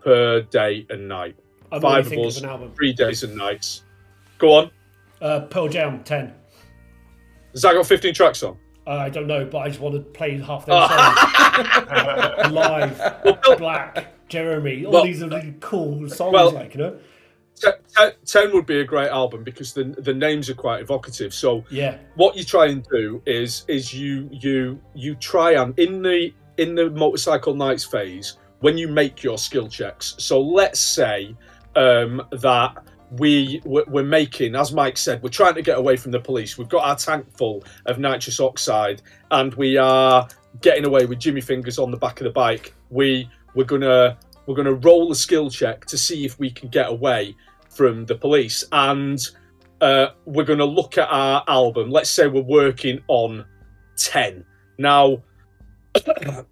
[0.00, 1.36] per day and night.
[1.70, 2.72] I'm Five of us, of an album.
[2.74, 3.84] three days and nights.
[4.38, 4.70] Go on.
[5.20, 6.34] Uh, Pearl Jam, 10.
[7.52, 8.56] Has that got 15 tracks on?
[8.86, 12.52] Uh, I don't know, but I just want to play half their songs.
[12.52, 16.98] Live, Black, Jeremy, all Well, these are really cool songs, well, like, you know?
[17.62, 21.32] Te- te- ten would be a great album because the the names are quite evocative.
[21.32, 21.98] So Yeah.
[22.16, 26.74] what you try and do is is you you you try and in the in
[26.74, 30.14] the motorcycle nights phase when you make your skill checks.
[30.18, 31.34] So let's say
[31.76, 32.76] um, that
[33.18, 36.56] we we're making, as Mike said, we're trying to get away from the police.
[36.56, 40.26] We've got our tank full of nitrous oxide, and we are
[40.60, 42.74] getting away with Jimmy Fingers on the back of the bike.
[42.90, 46.88] We we're gonna we're gonna roll a skill check to see if we can get
[46.88, 47.36] away
[47.74, 49.18] from the police, and
[49.80, 51.90] uh, we're gonna look at our album.
[51.90, 53.44] Let's say we're working on
[53.96, 54.44] ten.
[54.78, 55.22] Now.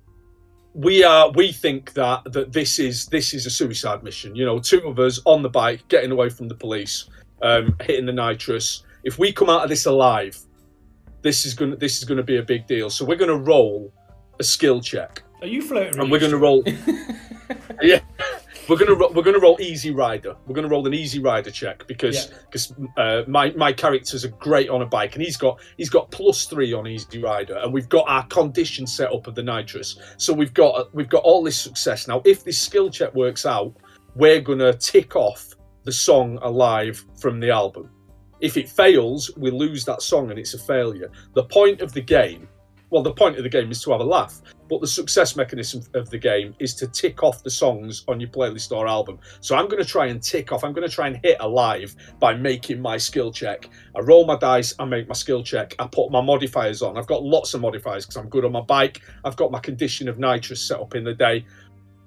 [0.74, 4.36] we are we think that that this is this is a suicide mission.
[4.36, 7.08] You know two of us on the bike getting away from the police
[7.42, 8.84] um hitting the nitrous.
[9.02, 10.38] If we come out of this alive
[11.22, 12.90] this is gonna this is gonna be a big deal.
[12.90, 13.92] So we're gonna roll
[14.38, 15.22] a skill check.
[15.42, 16.62] Are you floating and we're gonna roll
[17.82, 18.00] yeah
[18.70, 20.36] we're gonna ro- we're gonna roll easy rider.
[20.46, 22.36] We're gonna roll an easy rider check because Yeah.
[22.46, 26.10] because uh, my my characters are great on a bike and he's got he's got
[26.12, 29.98] plus three on easy rider and we've got our condition set up of the nitrous.
[30.18, 32.06] So we've got we've got all this success.
[32.08, 33.74] Now if this skill check works out
[34.14, 35.54] we're gonna tick off
[35.84, 37.90] the song alive from the album.
[38.40, 41.10] If it fails we lose that song and it's a failure.
[41.34, 42.48] The point of the game
[42.90, 45.82] well the point of the game is to have a laugh but the success mechanism
[45.94, 49.18] of the game is to tick off the songs on your playlist or album.
[49.40, 51.96] So I'm going to try and tick off, I'm going to try and hit Alive
[52.20, 53.68] by making my skill check.
[53.96, 56.96] I roll my dice, I make my skill check, I put my modifiers on.
[56.96, 59.02] I've got lots of modifiers because I'm good on my bike.
[59.24, 61.44] I've got my condition of nitrous set up in the day.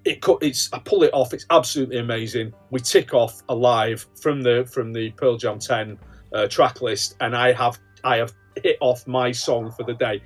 [0.06, 1.34] It it's I pull it off.
[1.34, 2.54] It's absolutely amazing.
[2.72, 5.98] We tick off Alive from the from the Pearl Jam 10
[6.34, 10.22] uh, track list, and I have I have hit off my song for the day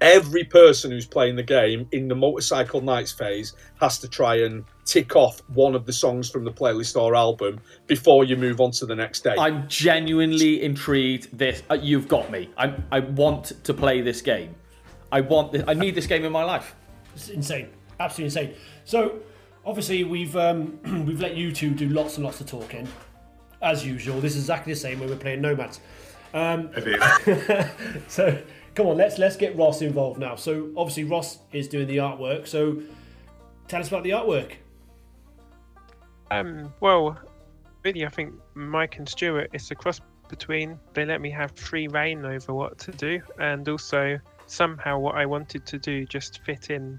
[0.00, 4.64] every person who's playing the game in the motorcycle nights phase has to try and
[4.84, 8.70] tick off one of the songs from the playlist or album before you move on
[8.70, 9.34] to the next day.
[9.38, 11.36] I'm genuinely intrigued.
[11.36, 12.50] This uh, you've got me.
[12.56, 14.54] I I want to play this game.
[15.12, 15.52] I want.
[15.52, 16.74] This, I need this game in my life.
[17.14, 18.56] It's insane, absolutely insane.
[18.84, 19.20] So,
[19.64, 22.88] obviously, we've um, we've let you two do lots and lots of talking,
[23.60, 24.20] as usual.
[24.20, 25.80] This is exactly the same when we're playing Nomads.
[26.32, 26.70] Um,
[28.08, 28.40] so,
[28.80, 30.36] come on, let's let's get Ross involved now.
[30.36, 32.46] So, obviously, Ross is doing the artwork.
[32.46, 32.80] So,
[33.68, 34.54] tell us about the artwork.
[36.30, 37.18] Um, well,
[37.84, 41.88] really, I think Mike and Stuart, it's a cross between they let me have free
[41.88, 46.70] reign over what to do, and also somehow what I wanted to do just fit
[46.70, 46.98] in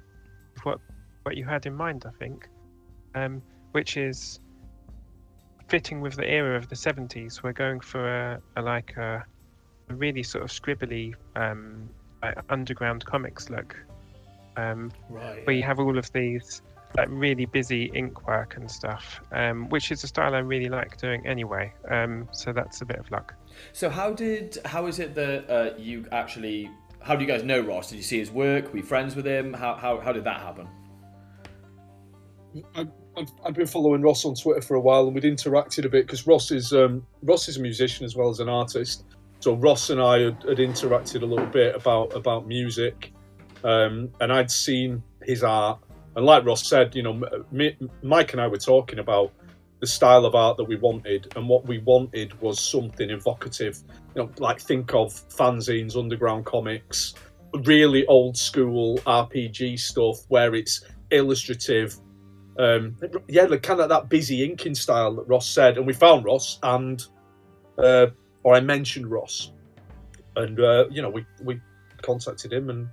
[0.53, 0.79] with what
[1.23, 2.05] what you had in mind.
[2.05, 2.47] I think,
[3.15, 3.41] um,
[3.71, 4.39] which is
[5.67, 7.41] fitting with the era of the 70s.
[7.41, 9.25] We're going for a, a like a,
[9.91, 11.89] a really sort of scribbly um,
[12.23, 13.75] like underground comics look.
[14.57, 15.45] Um, Right.
[15.47, 16.61] where you have all of these
[16.97, 20.97] like really busy ink work and stuff, um, which is a style I really like
[20.99, 21.71] doing anyway.
[21.89, 23.33] Um, so that's a bit of luck.
[23.71, 26.69] So how did how is it that uh, you actually?
[27.01, 27.89] How do you guys know Ross?
[27.89, 28.71] Did you see his work?
[28.71, 29.53] Were you friends with him?
[29.53, 30.67] How how, how did that happen?
[32.75, 35.89] I've, I've, I've been following Ross on Twitter for a while, and we'd interacted a
[35.89, 39.05] bit because Ross is um, Ross is a musician as well as an artist.
[39.41, 43.11] So Ross and I had, had interacted a little bit about about music,
[43.63, 45.79] um, and I'd seen his art.
[46.15, 49.31] And like Ross said, you know, me, Mike and I were talking about
[49.79, 53.79] the style of art that we wanted, and what we wanted was something evocative.
[54.15, 57.15] You know, like think of fanzines, underground comics,
[57.65, 61.99] really old school RPG stuff where it's illustrative
[62.59, 62.95] um,
[63.27, 66.59] yeah, like kind of that busy inking style that Ross said, and we found Ross,
[66.61, 67.03] and
[67.77, 68.07] uh,
[68.43, 69.51] or I mentioned Ross,
[70.35, 71.59] and uh, you know we we
[72.01, 72.89] contacted him and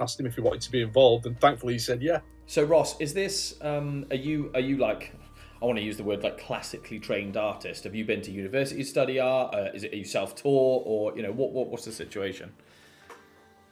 [0.00, 2.20] asked him if he wanted to be involved, and thankfully he said yeah.
[2.46, 5.14] So Ross, is this um, are you are you like
[5.60, 7.84] I want to use the word like classically trained artist?
[7.84, 9.54] Have you been to university to study art?
[9.54, 12.52] Uh, is it are you self taught or you know what, what what's the situation?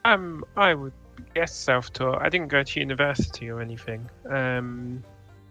[0.06, 0.92] Um, I would
[1.34, 2.22] guess self-taught.
[2.22, 4.08] I didn't go to university or anything.
[4.30, 5.02] Um,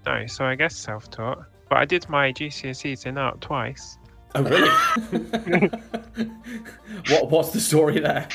[0.05, 1.43] no, so I guess self-taught.
[1.69, 3.97] But I did my GCSEs in art twice.
[4.35, 5.69] Oh really?
[7.09, 8.27] what what's the story there?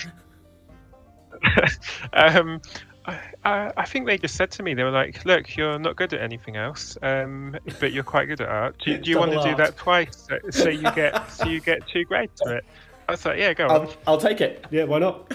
[2.13, 2.61] um,
[3.07, 5.97] I, I I think they just said to me, they were like, "Look, you're not
[5.97, 8.77] good at anything else, um, but you're quite good at art.
[8.79, 11.61] Do, do you want to Double do that twice, so, so you get so you
[11.61, 12.65] get two grades for it?"
[13.09, 14.65] I was like, "Yeah, go on." I'll, I'll take it.
[14.71, 15.33] Yeah, why not?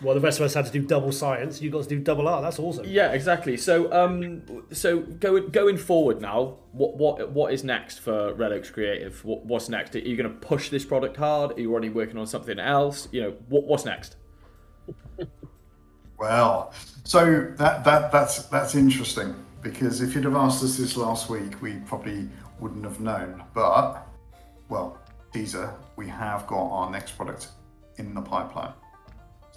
[0.00, 1.60] Well, the rest of us had to do double science.
[1.60, 2.42] You got to do double art.
[2.42, 2.84] That's awesome.
[2.86, 3.56] Yeah, exactly.
[3.56, 8.70] So um, so going going forward now, what what what is next for Red Oaks
[8.70, 9.24] Creative?
[9.24, 9.94] What, what's next?
[9.96, 11.58] Are you going to push this product hard?
[11.58, 13.08] Are you already working on something else?
[13.12, 14.16] You know, what what's next?
[16.18, 16.72] Well,
[17.04, 19.34] so that that that's that's interesting.
[19.62, 22.28] because if you'd have asked us this last week, we probably
[22.60, 23.42] wouldn't have known.
[23.54, 24.06] But,
[24.68, 24.98] well,
[25.32, 27.48] teaser, we have got our next product
[27.96, 28.72] in the pipeline.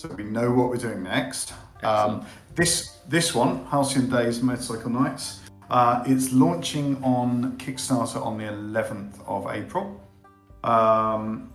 [0.02, 1.54] So we know what we're doing next.
[1.84, 8.46] Um, this this one, Halcyon Days Motorcycle Nights, uh, it's launching on Kickstarter on the
[8.46, 10.02] 11th of April.
[10.64, 11.54] Um,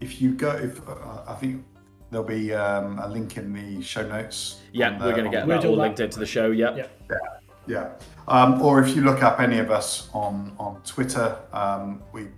[0.00, 0.94] if you go, if uh,
[1.28, 1.62] I think
[2.10, 4.62] there'll be um, a link in the show notes.
[4.72, 5.82] Yeah, the- we're going to get that all that.
[5.82, 6.52] linked into the show.
[6.52, 6.74] Yeah.
[6.74, 7.16] Yeah.
[7.66, 7.90] Yeah.
[8.28, 12.28] Um, or if you look up any of us on, on Twitter, um, we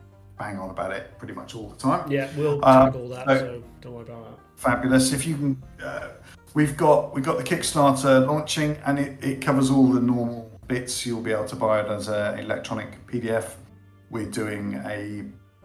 [0.41, 2.11] bang on about it pretty much all the time.
[2.11, 4.44] Yeah, we'll Uh, tag all that, so- so don't worry about that.
[4.57, 5.13] Fabulous.
[5.13, 6.09] If you can, uh,
[6.55, 11.05] we've got we've got the Kickstarter launching, and it, it covers all the normal bits.
[11.05, 13.55] You'll be able to buy it as an electronic PDF.
[14.11, 15.25] We're doing a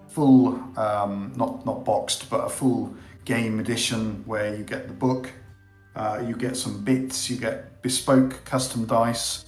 [0.10, 2.94] full, um, not not boxed, but a full
[3.26, 5.32] game edition where you get the book,
[5.96, 9.46] uh, you get some bits, you get bespoke custom dice.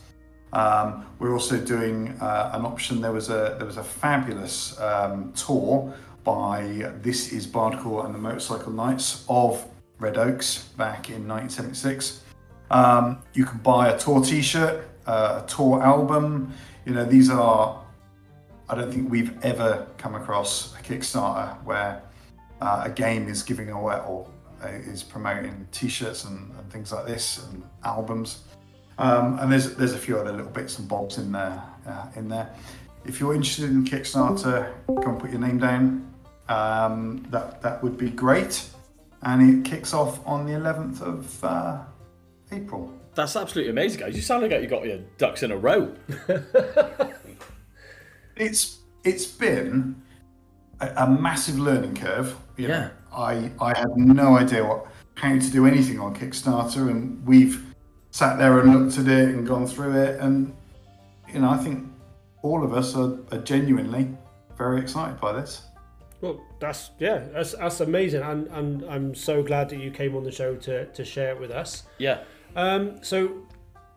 [0.54, 3.02] Um, we're also doing uh, an option.
[3.02, 8.20] There was a there was a fabulous um, tour by This Is Bardcore and the
[8.20, 9.66] Motorcycle Knights of
[10.00, 12.24] Red Oaks back in 1976.
[12.70, 16.54] Um, you can buy a tour T-shirt, uh, a tour album.
[16.86, 17.84] You know these are.
[18.70, 22.02] I don't think we've ever come across a Kickstarter where
[22.62, 24.30] uh, a game is giving away or
[24.64, 28.44] uh, is promoting T-shirts and, and things like this and albums.
[28.98, 32.30] Um, and there's there's a few other little bits and bobs in there uh, in
[32.30, 32.54] there.
[33.06, 36.11] If you're interested in Kickstarter, and put your name down.
[36.52, 38.68] Um, that that would be great.
[39.24, 41.78] And it kicks off on the 11th of uh,
[42.52, 42.92] April.
[43.14, 44.16] That's absolutely amazing, guys.
[44.16, 45.94] You sound like you got your ducks in a row.
[48.36, 50.02] It's it's been
[50.80, 52.36] a, a massive learning curve.
[52.58, 52.90] You know, Yeah.
[53.16, 57.64] I I had no idea what how to do anything on Kickstarter, and we've
[58.12, 60.56] sat there and looked at it and gone through it, and
[61.32, 61.88] you know I think
[62.42, 64.08] all of us are, are genuinely
[64.58, 65.62] very excited by this.
[66.22, 70.24] Well, that's yeah, that's that's amazing, and and I'm so glad that you came on
[70.24, 71.84] the show to to share it with us.
[71.98, 72.24] Yeah.
[72.56, 73.48] Um, so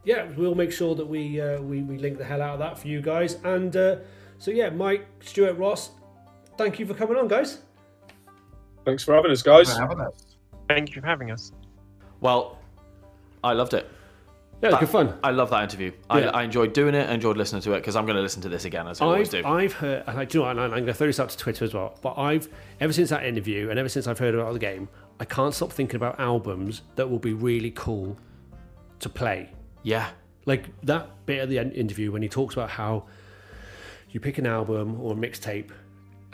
[0.05, 2.79] yeah, we'll make sure that we uh, we we link the hell out of that
[2.79, 3.97] for you guys, and uh,
[4.39, 5.91] so yeah, Mike, Stuart, Ross,
[6.57, 7.59] thank you for coming on, guys.
[8.85, 9.73] Thanks for having us, guys.
[9.73, 10.37] For having us.
[10.69, 11.53] Thank you for having us.
[12.21, 12.59] Well,
[13.43, 13.87] I loved it.
[14.63, 15.19] Yeah, it was good fun.
[15.23, 15.93] I love that interview.
[16.11, 16.31] Yeah.
[16.31, 17.09] I, I enjoyed doing it.
[17.09, 19.05] I enjoyed listening to it because I'm going to listen to this again as I
[19.05, 19.49] always I've, do.
[19.49, 21.29] I've heard, and I do, you know, what, and I'm going to throw this out
[21.31, 21.99] to Twitter as well.
[22.01, 22.49] But I've
[22.81, 24.89] ever since that interview, and ever since I've heard about the game,
[25.21, 28.17] I can't stop thinking about albums that will be really cool
[29.01, 29.51] to play.
[29.83, 30.11] yeah.
[30.47, 33.07] Like that bit of the in- interview when he talks about how
[34.11, 35.71] you pick an album or a mixtape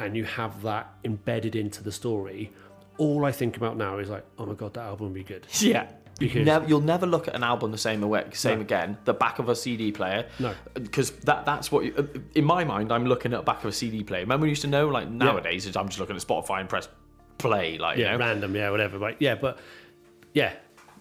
[0.01, 2.53] and you have that embedded into the story.
[2.99, 5.47] All I think about now is like, oh my god, that album would be good.
[5.61, 5.87] Yeah.
[6.21, 8.63] Because- Never, you'll never look at an album the same way, same No.
[8.63, 8.99] again.
[9.05, 10.29] The back of a CD player.
[10.39, 10.55] No.
[10.75, 13.73] Because that that's what you, in my mind I'm looking at the back of a
[13.73, 14.21] CD player.
[14.21, 16.89] Remember we used to know like nowadays I'm just looking at Spotify and press
[17.39, 18.25] play like yeah, you know.
[18.27, 18.99] random, yeah, whatever.
[18.99, 19.59] But yeah, but
[20.35, 20.53] yeah,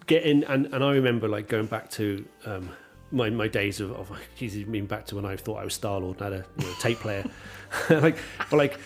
[0.08, 2.70] getting and and I remember like going back to um,
[3.12, 5.74] my my days of, of geez, I mean back to when I thought I was
[5.74, 7.26] Star Lord and had a you know, tape player,
[7.90, 8.18] like
[8.50, 8.80] but like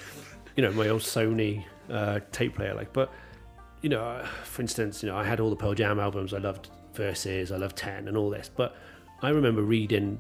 [0.56, 3.12] you know my old Sony uh, tape player, like but
[3.84, 6.70] you know for instance, you know I had all the Pearl Jam albums, I loved
[6.96, 8.76] Vs., I loved Ten, and all this, but
[9.22, 10.20] I remember reading.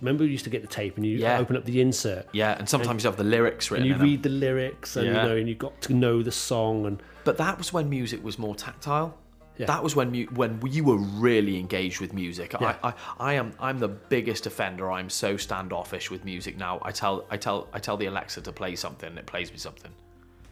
[0.00, 1.38] Remember, we used to get the tape and you Yeah.
[1.38, 3.98] open up the insert Yeah, and sometimes you have the lyrics written and you in
[4.00, 4.08] them.
[4.08, 5.22] read the lyrics and Yeah.
[5.22, 8.22] you know and you got to know the song and But that was when music
[8.24, 9.16] was more tactile.
[9.58, 9.66] Yeah.
[9.66, 12.52] That was when mu- when you were really engaged with music.
[12.60, 12.74] Yeah.
[12.82, 14.90] I, I, I am I'm the biggest offender.
[14.90, 16.80] I'm so standoffish with music now.
[16.82, 19.58] I tell I tell I tell the Alexa to play something, and it plays me
[19.58, 19.92] something.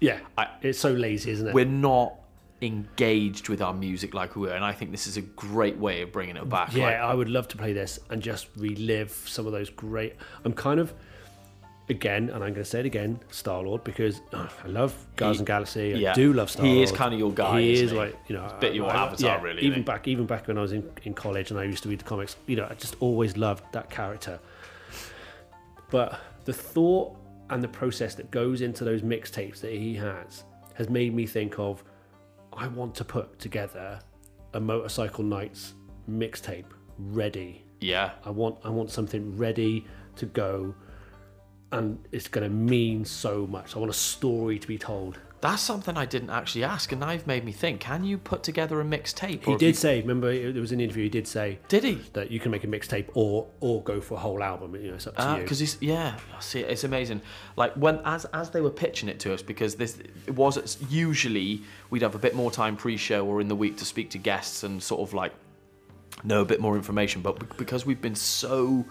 [0.00, 1.54] Yeah, I- it's so lazy, isn't it?
[1.54, 2.14] We're not
[2.62, 6.02] engaged with our music like we were, and I think this is a great way
[6.02, 6.74] of bringing it back.
[6.74, 10.14] yeah, Like, I would love to play this and just relive some of those great.
[10.44, 10.92] I'm kind of,
[11.88, 15.36] again, and I'm going to say it again, Star Lord, because oh, I love Guardians
[15.36, 15.94] He- and Galaxy.
[15.94, 16.12] I yeah.
[16.12, 16.76] do love Star Lord.
[16.76, 17.96] He is kinda your guy, He is he?
[17.96, 20.46] like you know, a bit your I- I- avatar, yeah, really, Even back, even back
[20.46, 22.66] when I was in, in college and I used to read the comics, you know,
[22.70, 24.38] I just always loved that character.
[25.90, 27.16] But the thought
[27.48, 30.44] and the process that goes into those mixtapes that he has
[30.74, 31.82] has made me think of
[32.52, 34.00] I want to put together
[34.54, 35.74] a motorcycle nights
[36.10, 36.64] mixtape
[36.98, 37.64] ready.
[37.80, 39.86] yeah, I want I want something ready
[40.16, 40.74] to go
[41.72, 43.76] and it's going to mean so much.
[43.76, 45.18] I want a story to be told.
[45.40, 47.80] That's something I didn't actually ask, and now you've made me think.
[47.80, 49.44] Can you put together a mixtape?
[49.44, 51.94] He did you- say, remember there was an interview he did say Did he?
[52.12, 54.94] that you can make a mixtape or or go for a whole album, you know,
[54.96, 55.42] it's up to ah, you.
[55.42, 57.20] because he's yeah see it's amazing
[57.56, 61.62] like when as as they were pitching it to us because this it was usually
[61.90, 64.62] we'd have a bit more time pre-show or in the week to speak to guests
[64.62, 65.32] and sort of like
[66.22, 67.22] know a bit more information.
[67.22, 68.84] But because we've been so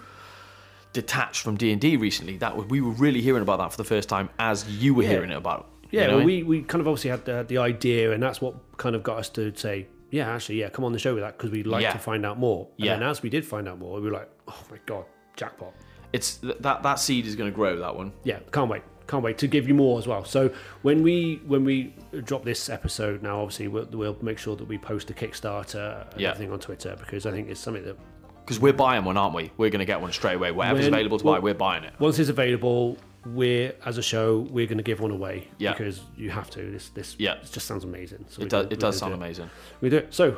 [0.94, 3.78] detached from D and D recently, that was, we were really hearing about that for
[3.78, 5.10] the first time as you were Yeah.
[5.10, 5.68] hearing it about.
[5.92, 6.48] Yeah, you know well, what I mean?
[6.48, 9.18] we, we kind of obviously had the, the idea, and that's what kind of got
[9.20, 11.84] us to say, yeah, actually, yeah, come on the show with that because we'd like
[11.84, 11.94] Yeah.
[11.94, 12.68] to find out more.
[12.78, 12.94] And Yeah.
[12.98, 15.74] then as we did find out more, we were like, oh my god, jackpot.
[16.14, 17.78] it's th- that that seed is going to grow.
[17.78, 18.12] That one.
[18.24, 20.26] Yeah, can't wait, can't wait to give you more as well.
[20.26, 24.68] So when we when we drop this episode now, obviously we'll, we'll make sure that
[24.68, 26.32] we post a Kickstarter and Yeah.
[26.32, 27.96] everything on Twitter because I think it's something that
[28.44, 29.52] Because we're buying one, aren't we?
[29.58, 30.50] We're going to get one straight away.
[30.52, 31.94] Whatever's When- available to well- buy, we're buying it.
[32.00, 35.72] once it's available, we're as a show we're going to give one away Yeah.
[35.74, 36.72] because you have to.
[36.72, 37.34] This this Yeah.
[37.34, 38.26] it just sounds amazing.
[38.30, 38.66] So It does.
[38.68, 39.26] It does gonna sound do it.
[39.26, 39.50] amazing.
[39.82, 40.14] We do it.
[40.14, 40.38] So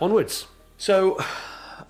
[0.00, 0.46] onwards.
[0.78, 1.18] So,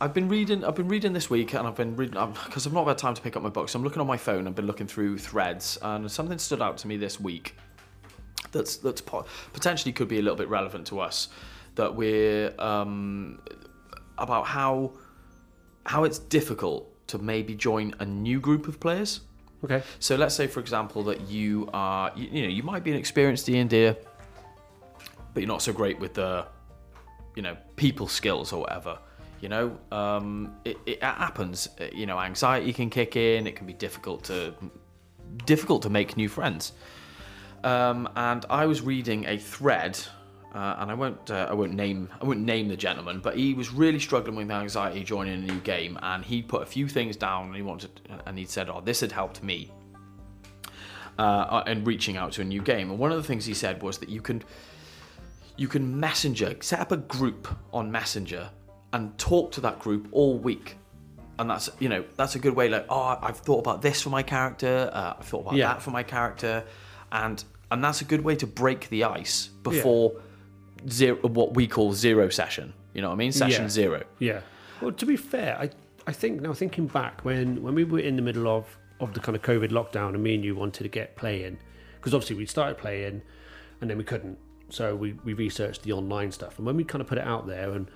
[0.01, 0.65] I've been reading.
[0.65, 3.21] I've been reading this week, and I've been reading because I've not had time to
[3.23, 3.75] pick up my books.
[3.75, 4.47] I'm looking on my phone.
[4.49, 7.55] I've been looking through threads, and something stood out to me this week.
[8.53, 11.29] That's that's po- potentially could be a little bit relevant to us.
[11.77, 13.41] That we're um,
[14.19, 14.93] about how
[15.87, 19.21] how it's difficult to maybe join a new group of players.
[19.65, 19.83] Okay.
[19.99, 22.97] So let's say, for example, that you are, you, you know, you might be an
[22.97, 23.93] experienced D and D,
[25.33, 26.47] but you're not so great with the,
[27.37, 28.99] you know, people skills or whatever.
[29.41, 31.69] You know, um, it, it happens.
[31.81, 33.47] Uh, You know, anxiety can kick in.
[33.47, 34.55] It can be difficult to
[35.47, 36.73] difficult to make new friends.
[37.63, 39.99] Um, and I was reading a thread,
[40.55, 43.55] uh, and I won't uh, I won't name I won't name the gentleman, but he
[43.55, 46.89] was really struggling with the anxiety joining a new game, and he put a few
[46.89, 49.71] things down, and he wanted and he said, "Oh, this had helped me."
[51.19, 53.83] Uh, and reaching out to a new game, and one of the things he said
[53.83, 54.43] was that you can
[55.57, 58.49] you can messenger set up a group on messenger
[58.95, 60.77] and talk to that group all week
[61.39, 64.09] and that's you know that's a good way like oh i've thought about this for
[64.09, 65.67] my character uh, i've thought about Yeah.
[65.69, 66.65] that for my character
[67.13, 70.13] and and that's a good way to break the ice before
[70.89, 73.69] zero what we call zero session you know what i mean session Yeah.
[73.69, 74.41] zero Yeah.
[74.81, 75.71] Well, to be fair, I
[76.07, 78.65] I think now thinking back when when we were in the middle of
[78.99, 81.59] of the kind of COVID lockdown and me and you wanted to get playing
[81.97, 83.21] because obviously we started playing
[83.81, 84.39] and then we couldn't,
[84.71, 87.47] so we we researched the online stuff and when we kind of put it out
[87.47, 87.91] there and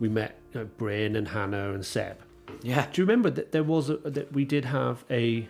[0.00, 2.16] we met you know, Bryn and Hannah and Seb.
[2.62, 5.48] yeah Do you remember that there was a, that we did have a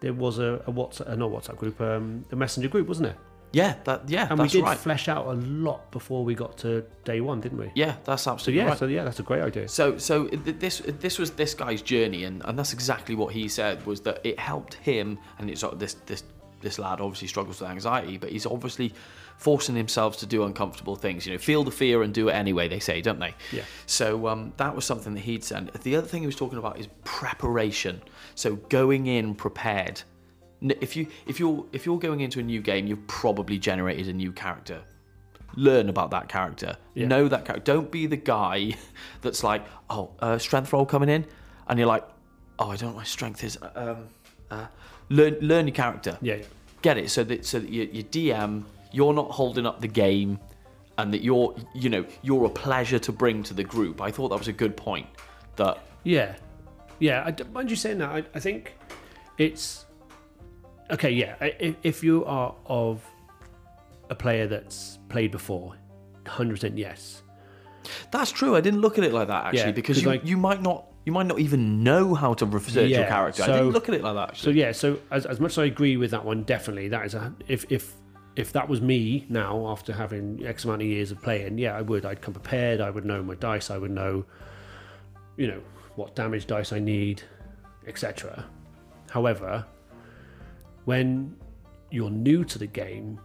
[0.00, 3.16] there was a, a WhatsApp, uh, not WhatsApp group, um, a messenger group, wasn't it?
[3.52, 6.84] Yeah that yeah And we did right flesh out a lot before we got to
[7.04, 7.70] day one, didn't we?
[7.74, 9.68] yeah that's So absolutely yeah, right so yeah, that's a great idea.
[9.68, 13.48] So, so th- this this was this guy's journey, and, and that's exactly what he
[13.48, 15.18] said was that it helped him.
[15.38, 16.24] And it's sort of this this
[16.60, 18.92] this lad obviously struggles with anxiety, but he's obviously
[19.36, 21.26] forcing himself to do uncomfortable things.
[21.26, 22.68] You know, feel the fear and do it anyway.
[22.68, 23.34] They say, don't they?
[23.50, 23.64] Yeah.
[23.86, 25.72] So um, that was something that he'd said.
[25.82, 28.00] The other thing he was talking about is preparation.
[28.36, 30.02] So going in prepared.
[30.62, 34.12] If you if you're if you're going into a new game, you've probably generated a
[34.12, 34.82] new character.
[35.54, 36.76] Learn about that character.
[36.94, 37.06] Yeah.
[37.06, 37.72] Know that character.
[37.72, 38.74] Don't be the guy
[39.20, 41.26] that's like, oh, uh, strength roll coming in,
[41.68, 42.04] and you're like,
[42.58, 43.58] oh, I don't know what my strength is.
[43.74, 44.08] Um,
[44.50, 44.66] uh,
[45.08, 46.16] learn learn your character.
[46.20, 46.44] Yeah, yeah.
[46.80, 50.38] Get it so that so that your, your DM, you're not holding up the game,
[50.98, 54.00] and that you're you know you're a pleasure to bring to the group.
[54.00, 55.06] I thought that was a good point.
[55.56, 56.36] That Yeah,
[56.98, 57.22] yeah.
[57.26, 58.10] I don't mind you saying that.
[58.10, 58.74] I, I think
[59.38, 59.84] it's
[60.92, 61.10] okay.
[61.10, 63.04] Yeah, if, if you are of
[64.10, 65.74] a player that's played before,
[66.26, 67.22] hundred percent yes.
[68.10, 68.54] that's true.
[68.56, 70.62] I didn't look at it like that actually Yeah, because 'cause, you like- you might
[70.62, 73.42] not you might not even know how to research your Yeah, character.
[73.42, 74.36] I so- didn't look at it like that.
[74.36, 74.70] So yeah.
[74.70, 77.64] So as, as much as I agree with that one, definitely that is a if
[77.72, 77.94] if
[78.36, 81.82] if that was me now after having X amount of years of playing, yeah, I
[81.82, 82.06] would.
[82.06, 82.80] I'd come prepared.
[82.80, 83.68] I would know my dice.
[83.70, 84.24] I would know,
[85.36, 85.60] you know,
[85.96, 87.22] what damage dice I need,
[87.86, 88.44] etc.
[89.10, 89.66] However,
[90.84, 91.36] when
[91.90, 93.20] you're new to the game,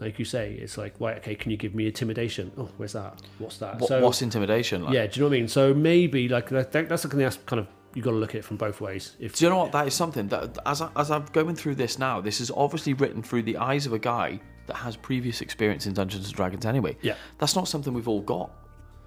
[0.00, 2.50] like you say, it's like, right, okay, can you give me intimidation?
[2.58, 3.22] Oh, where's that?
[3.38, 3.78] What's that?
[3.78, 4.84] What, what's intimidation?
[4.84, 4.94] Like?
[4.94, 5.48] yeah, do you know what I mean?
[5.48, 8.44] So maybe like that, that's something that's kind of you got to look at it
[8.44, 9.16] from both ways.
[9.20, 9.72] If Do you know what?
[9.72, 12.94] That is something that, as, I, as I'm going through this now, this is obviously
[12.94, 16.64] written through the eyes of a guy that has previous experience in Dungeons and Dragons
[16.64, 16.96] anyway.
[17.02, 17.14] Yeah.
[17.38, 18.50] That's not something we've all got.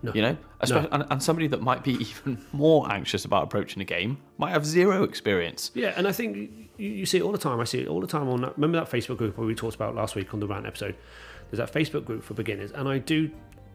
[0.03, 0.13] No.
[0.13, 0.37] You know?
[0.61, 1.93] Especially, and, and somebody that might be
[2.25, 5.71] even more anxious about approaching a game might have zero experience.
[5.73, 7.59] Yeah, and I think you, you see it all the time.
[7.59, 8.57] I see it all the time on that.
[8.57, 10.95] Remember that Facebook group where we talked about last week on the rant episode?
[11.49, 13.29] There's that Facebook group for beginners, and I do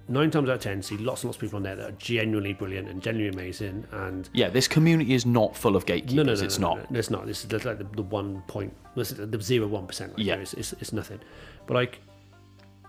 [0.08, 1.96] nine times out of ten see lots and lots of people on there that are
[1.96, 3.86] genuinely brilliant and genuinely amazing.
[3.92, 6.14] And Yeah, this community is not full of gatekeepers.
[6.16, 6.90] no, no, no, it's no, not.
[6.90, 7.26] No, it's not.
[7.26, 8.74] This is like the, the one point.
[8.96, 10.16] This is the zero one percent.
[10.18, 11.20] Like, yeah, it's, it's, it's nothing.
[11.66, 12.00] But like,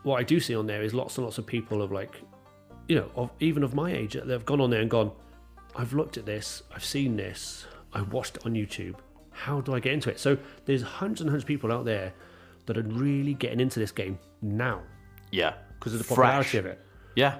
[0.04, 2.20] what I do see on there is lots and lots of people of like,
[2.88, 5.12] you know, of even of my age that have gone on there and gone,
[5.76, 8.96] I've looked at this, I've seen this, I watched it on YouTube.
[9.32, 10.20] How do I get into it?
[10.20, 12.14] So there's hundreds and hundreds of people out there
[12.66, 14.82] that are really getting into this game now
[15.32, 15.54] Yeah.
[15.80, 16.16] because of the Fresh.
[16.18, 16.80] popularity of it.
[17.16, 17.36] Yeah.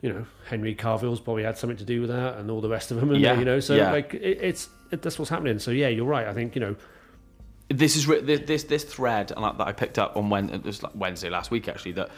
[0.00, 2.90] you know, Henry Cavill's probably had something to do with that, and all the rest
[2.90, 3.10] of them.
[3.10, 3.92] And Yeah, you know, so yeah.
[3.92, 5.58] like it, it's it, that's what's happening.
[5.60, 6.26] So yeah, you're right.
[6.26, 6.76] I think you know,
[7.68, 11.30] this is this this, thread that I picked up on when it was like Wednesday
[11.30, 12.10] last week actually that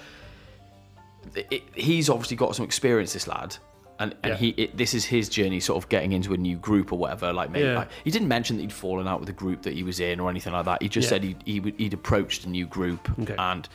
[1.51, 3.57] it, he's obviously got some experience this lad
[3.99, 4.37] and, and Yeah.
[4.37, 7.33] he it, this is his journey sort of getting into a new group or whatever
[7.33, 7.79] like maybe Yeah.
[7.79, 10.19] like, he didn't mention that he'd fallen out with the group that he was in
[10.21, 11.11] or anything like that he just Yeah.
[11.11, 13.37] said he, he would- he'd approached a new group Okay.
[13.39, 13.69] and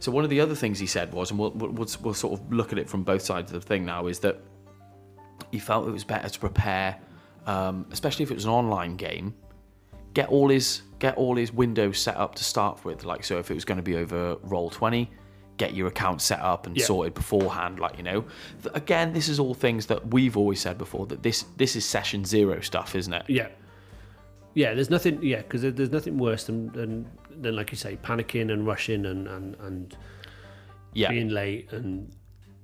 [0.00, 2.52] so one of the other things he said was and we'll, we'll, we'll, sort of
[2.52, 4.38] look at it from both sides of the thing now is that
[5.50, 6.96] he felt it was better to prepare
[7.46, 9.34] um, especially if it was an online game
[10.14, 13.04] get all his get all his windows set up to start with.
[13.04, 15.10] Like so, if it was going to be over roll twenty,
[15.56, 16.84] get your account set up and Yeah.
[16.84, 17.78] sorted beforehand.
[17.78, 18.24] Like you know,
[18.74, 22.24] again, this is all things that we've always said before that this this is session
[22.24, 23.24] zero stuff, isn't it?
[23.28, 23.48] yeah,
[24.54, 24.74] yeah.
[24.74, 27.06] There's nothing, yeah, because there's nothing worse than, than
[27.40, 29.96] than like you say, panicking and rushing and and and
[30.92, 31.10] Yeah.
[31.10, 32.10] being late and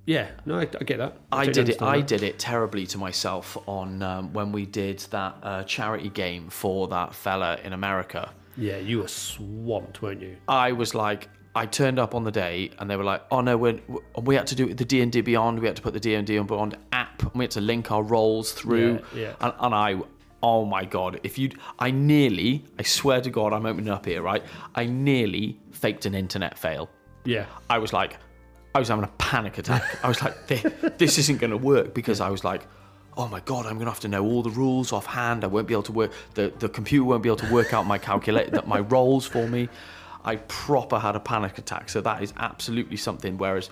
[0.05, 0.31] yeah.
[0.45, 1.17] No, I, I get that.
[1.31, 1.81] I totally did it.
[1.81, 2.07] I that.
[2.07, 6.87] did it terribly to myself on um, when we did that uh, charity game for
[6.89, 8.31] that fella in America.
[8.57, 10.35] Yeah, you were swamped, weren't you?
[10.47, 13.57] I was like, I turned up on the day, and they were like, "Oh no,
[13.57, 13.79] we're,
[14.21, 15.59] we had to do the D and D Beyond.
[15.59, 17.21] We had to put the D and D Beyond app.
[17.23, 19.35] And we had to link our roles through." Yeah, yeah.
[19.41, 19.99] And, and I,
[20.41, 24.21] oh my god, if you, I nearly, I swear to God, I'm opening up here,
[24.21, 24.43] right?
[24.75, 26.89] I nearly faked an internet fail.
[27.25, 28.17] Yeah, I was like,
[28.73, 29.83] I was having a panic attack.
[30.03, 30.65] I was like, this,
[30.97, 32.65] this isn't going to work because I was like,
[33.17, 35.43] oh my god, I'm going to have to know all the rules offhand.
[35.43, 36.11] I won't be able to work.
[36.33, 39.47] The the computer won't be able to work out my calculate that my rolls for
[39.47, 39.69] me.
[40.23, 41.89] I proper had a panic attack.
[41.89, 43.37] So that is absolutely something.
[43.37, 43.69] Whereas,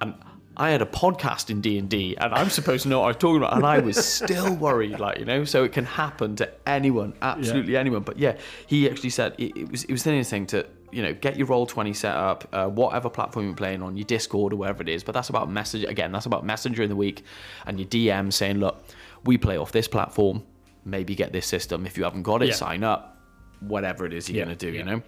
[0.00, 0.14] and
[0.56, 3.08] I had a podcast in D and D, and I'm supposed to know what I
[3.08, 5.44] was talking about, and I was still worried, like you know.
[5.44, 8.02] So it can happen to anyone, absolutely anyone.
[8.02, 8.36] But yeah,
[8.66, 11.66] he actually said it, it was it was thing to you know get your roll
[11.66, 15.04] twenty set up, uh, whatever platform you're playing on, your Discord or wherever it is.
[15.04, 16.10] But that's about message again.
[16.12, 17.22] That's about Messenger in the week,
[17.66, 18.82] and your DM saying, look,
[19.24, 20.42] we play off this platform.
[20.86, 21.84] Maybe get this system.
[21.84, 22.54] If you haven't got it, Yeah.
[22.54, 23.18] sign up.
[23.60, 24.78] Whatever it is you're Yeah, going to do, yeah.
[24.78, 25.02] you know.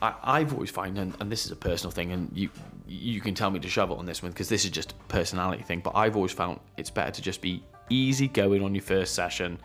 [0.00, 2.50] I, I've always found, and, and this is a personal thing, and you
[2.86, 4.94] you can tell me to shove it on this one because this is just a
[5.08, 5.80] personality thing.
[5.80, 9.58] But I've always found it's better to just be easy going on your first session.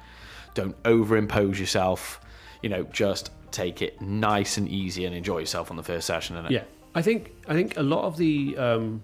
[0.53, 2.21] Don't overimpose yourself.
[2.61, 6.45] You know, just take it nice and easy and enjoy yourself on the first session.
[6.49, 6.63] Yeah.
[6.95, 9.03] I think I think a lot of the um,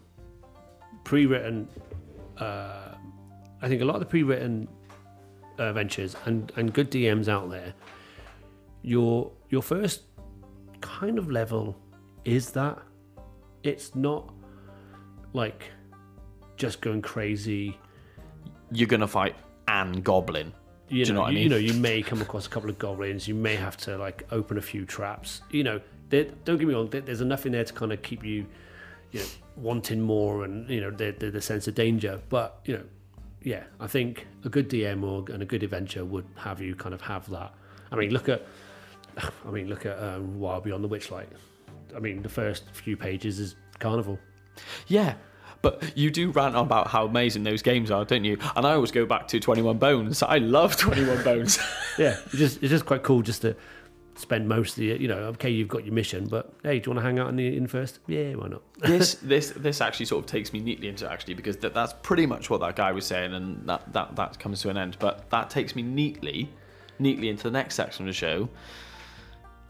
[1.03, 1.67] pre-written,
[2.38, 2.95] uh,
[3.61, 4.67] I think a lot of the pre-written
[5.57, 7.73] uh, ventures and and good DMs out there.
[8.82, 10.09] Your your first
[10.82, 11.75] kind of level
[12.25, 12.77] is that
[13.63, 14.34] it's not
[15.34, 15.71] like
[16.57, 17.77] just going crazy.
[18.71, 19.36] you're gonna fight
[19.67, 20.53] an Goblin.
[20.89, 22.80] You Do you know what I you, know, you may come across a couple of
[22.80, 23.27] goblins.
[23.27, 25.41] You may have to like open a few traps.
[25.51, 26.89] You know, there, don't get me wrong.
[26.89, 28.45] there- There's enough in there to kind of keep you,
[29.11, 29.25] you know,
[29.55, 32.19] wanting more and you know the, the the sense of danger.
[32.30, 32.84] But you know,
[33.43, 36.93] yeah, I think a good DM or and a good adventure would have you kind
[36.95, 37.53] of have that.
[37.91, 38.45] I mean, look at,
[39.47, 41.28] I mean, look at um, Wild Beyond the Witchlight.
[41.95, 44.20] I mean, the first few pages is Carnival.
[44.88, 45.15] Yeah.
[45.61, 48.38] But you do rant on about how amazing those games are, don't you?
[48.55, 50.24] And I always go back to 21 Bones.
[50.24, 51.59] I love 21 Bones.
[51.97, 53.57] Yeah, it's just it's just quite cool just to
[54.15, 56.95] spend most of the you know okay you've got your mission but hey do you
[56.95, 60.05] want to hang out in the inn first yeah why not this this this actually
[60.05, 62.91] sort of takes me neatly into actually because that, that's pretty much what that guy
[62.91, 64.95] was saying, and that, that that comes to an end.
[64.99, 66.49] But that takes me neatly,
[66.99, 68.47] neatly into the next section of the show,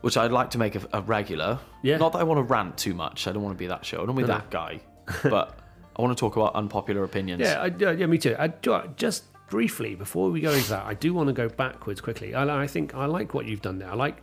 [0.02, 1.60] which I'd like to make a, a regular.
[1.84, 1.98] Yeah.
[1.98, 3.28] Not that I want to rant too much.
[3.28, 3.98] I don't want to be that show.
[3.98, 4.80] I don't want to be No, that guy.
[5.30, 5.60] but
[5.96, 7.42] I want to talk about unpopular opinions.
[7.42, 8.36] Yeah, I, yeah, yeah, me too.
[8.40, 11.50] I, do- I- just briefly before we go into that, I do want to go
[11.50, 12.34] backwards quickly.
[12.36, 13.90] I, I think I like what you've done there.
[13.90, 14.22] I like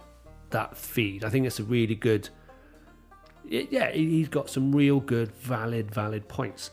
[0.51, 1.25] that feed.
[1.25, 2.29] I think it's a really good.
[3.49, 6.71] Yeah, he's got some real good, valid, valid points.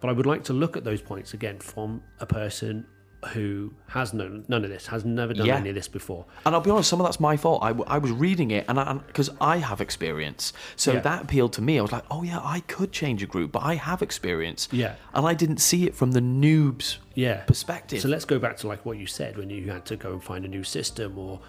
[0.00, 2.86] But I would like to look at those points again from a person
[3.34, 5.56] who has known none of this, has never done Yeah.
[5.56, 6.24] any of this before.
[6.46, 7.62] And I'll be honest, some of that's my fault.
[7.62, 11.00] I, w- I was reading it, and because I, have experience, so Yeah.
[11.00, 11.78] that appealed to me.
[11.78, 14.68] I was like, oh yeah, I could change a group, but I have experience.
[14.72, 14.94] Yeah.
[15.12, 18.00] and I didn't see it from the noob's yeah perspective.
[18.00, 20.22] So let's go back to like what you said when you had to go and
[20.24, 21.40] find a new system, or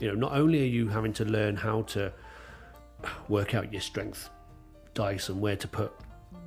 [0.00, 2.12] you know, not only are you having to learn how to
[3.28, 4.28] work out your strength
[4.94, 5.92] dice and where to put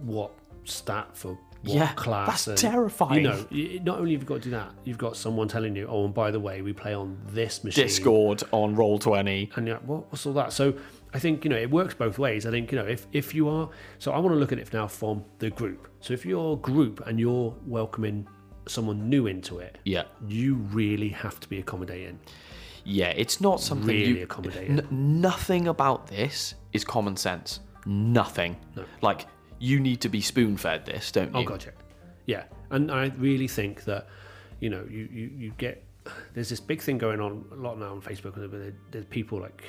[0.02, 0.32] what
[0.66, 2.28] stat for Yeah, class.
[2.45, 3.24] that's and, terrifying.
[3.49, 5.88] You know, not only have you got to do that, you've got someone telling you,
[5.88, 7.86] oh, and by the way, we play on this machine.
[7.86, 9.49] Discord on Roll Twenty.
[9.55, 10.51] And you're like, what, what's all that?
[10.51, 10.74] So
[11.14, 12.45] I think, you know, it works both ways.
[12.45, 14.74] I think, you know, if, if you are, so I want to look at it
[14.74, 15.88] now from the group.
[16.01, 18.28] So if you're a group and you're welcoming
[18.68, 22.20] someone new into it, Yeah, you really have to be accommodating.
[22.84, 24.24] yeah, it's not something Really you.
[24.24, 24.80] accommodating.
[24.80, 24.88] N-
[25.22, 27.61] nothing about this is common sense.
[27.86, 28.57] Nothing.
[28.76, 28.84] No.
[29.01, 29.28] Like
[29.70, 31.39] you need to be spoon fed this, don't you?
[31.39, 31.72] Oh, God, yeah.
[32.26, 34.07] Yeah, and I really think that
[34.59, 35.84] you know you you, you get
[36.34, 39.64] there's this big thing going on a lot now on Facebook where there's people like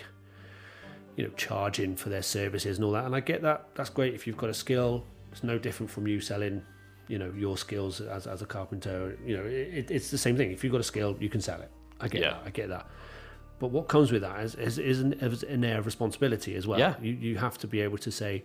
[1.16, 3.68] you know charging for their services and all that, and I get that.
[3.74, 5.05] That's great if you've got a skill.
[5.32, 6.62] It's no different from you selling
[7.09, 9.18] you know your skills as, as a carpenter.
[9.26, 10.51] You know it, it's the same thing.
[10.53, 11.70] If you've got a skill, you can sell it.
[12.01, 12.30] I get Yeah.
[12.34, 12.42] that.
[12.47, 12.86] I get that.
[13.59, 16.66] But what comes with that is, is, is an, is an air of responsibility as
[16.66, 16.78] well.
[16.78, 16.95] Yeah.
[17.01, 18.42] You, you have to be able to say,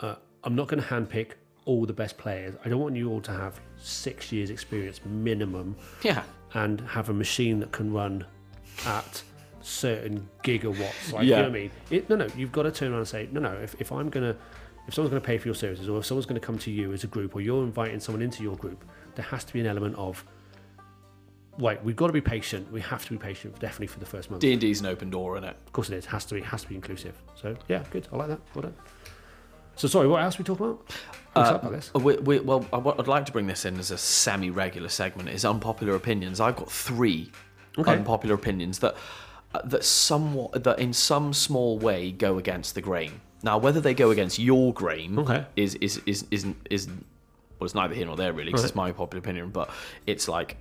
[0.00, 0.14] uh,
[0.44, 1.32] I'm not going to handpick
[1.64, 2.54] all the best players.
[2.64, 6.22] I don't want you all to have six years' experience minimum Yeah.
[6.52, 8.26] and have a machine that can run
[8.86, 9.22] at
[9.62, 11.12] certain gigawatts.
[11.12, 11.36] Like, Yeah.
[11.38, 11.70] you know what I mean?
[11.90, 14.10] It, no, no, you've got to turn around and say, no, no, if, if I'm
[14.10, 14.38] going to,
[14.86, 16.70] if someone's going to pay for your services or if someone's going to come to
[16.70, 18.84] you as a group or you're inviting someone into your group,
[19.14, 20.22] there has to be an element of,
[21.58, 22.70] right, we've got to be patient.
[22.70, 24.42] We have to be patient, definitely for the first month.
[24.42, 25.56] D and D's an open door, isn't it?
[25.66, 26.04] Of course it is.
[26.04, 26.42] Has to be.
[26.42, 27.14] Has to be inclusive.
[27.40, 28.06] So yeah, good.
[28.12, 28.40] I like that.
[28.54, 28.74] Well done.
[29.76, 30.80] So sorry, what else we talk about?
[31.32, 31.90] What's up, I guess?
[31.94, 35.28] Uh, we, we, well, I, would like to bring this in as a semi-regular segment.
[35.28, 36.40] Is unpopular opinions.
[36.40, 37.30] I've got three
[37.76, 37.90] Okay.
[37.90, 38.94] unpopular opinions that
[39.52, 43.20] uh, that somewhat that in some small way go against the grain.
[43.42, 45.44] Now, whether they go against your grain Okay.
[45.56, 48.92] is is is isn't is well, it's neither here nor there really, because it's my
[48.92, 49.50] popular opinion.
[49.50, 49.70] But
[50.06, 50.56] it's like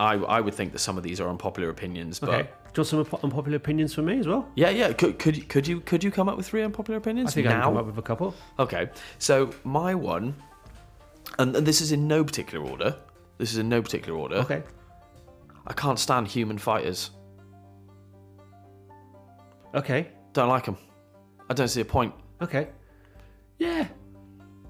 [0.00, 2.30] I I would think that some of these are unpopular opinions, but.
[2.30, 2.48] Okay.
[2.76, 4.46] Do you want some unpopular opinions from me as well?
[4.54, 4.92] Yeah, yeah.
[4.92, 7.46] Could, could you could you could you come up with three unpopular opinions I think
[7.46, 8.34] I can come up with a couple.
[8.58, 10.34] Okay, so my one,
[11.38, 12.94] and, and this is in no particular order.
[13.38, 14.36] This is in no particular order.
[14.36, 14.62] Okay.
[15.66, 17.12] I can't stand human fighters.
[19.74, 20.08] Okay.
[20.34, 20.76] Don't like them.
[21.48, 22.12] I don't see a point.
[22.42, 22.68] Okay.
[23.58, 23.88] Yeah.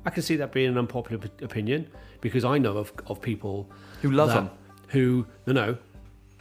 [0.04, 1.90] I can see that being an unpopular p- opinion
[2.20, 3.68] because I know of, of people
[4.02, 4.48] Who love them?
[4.86, 5.76] who no no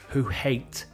[0.10, 0.86] who hate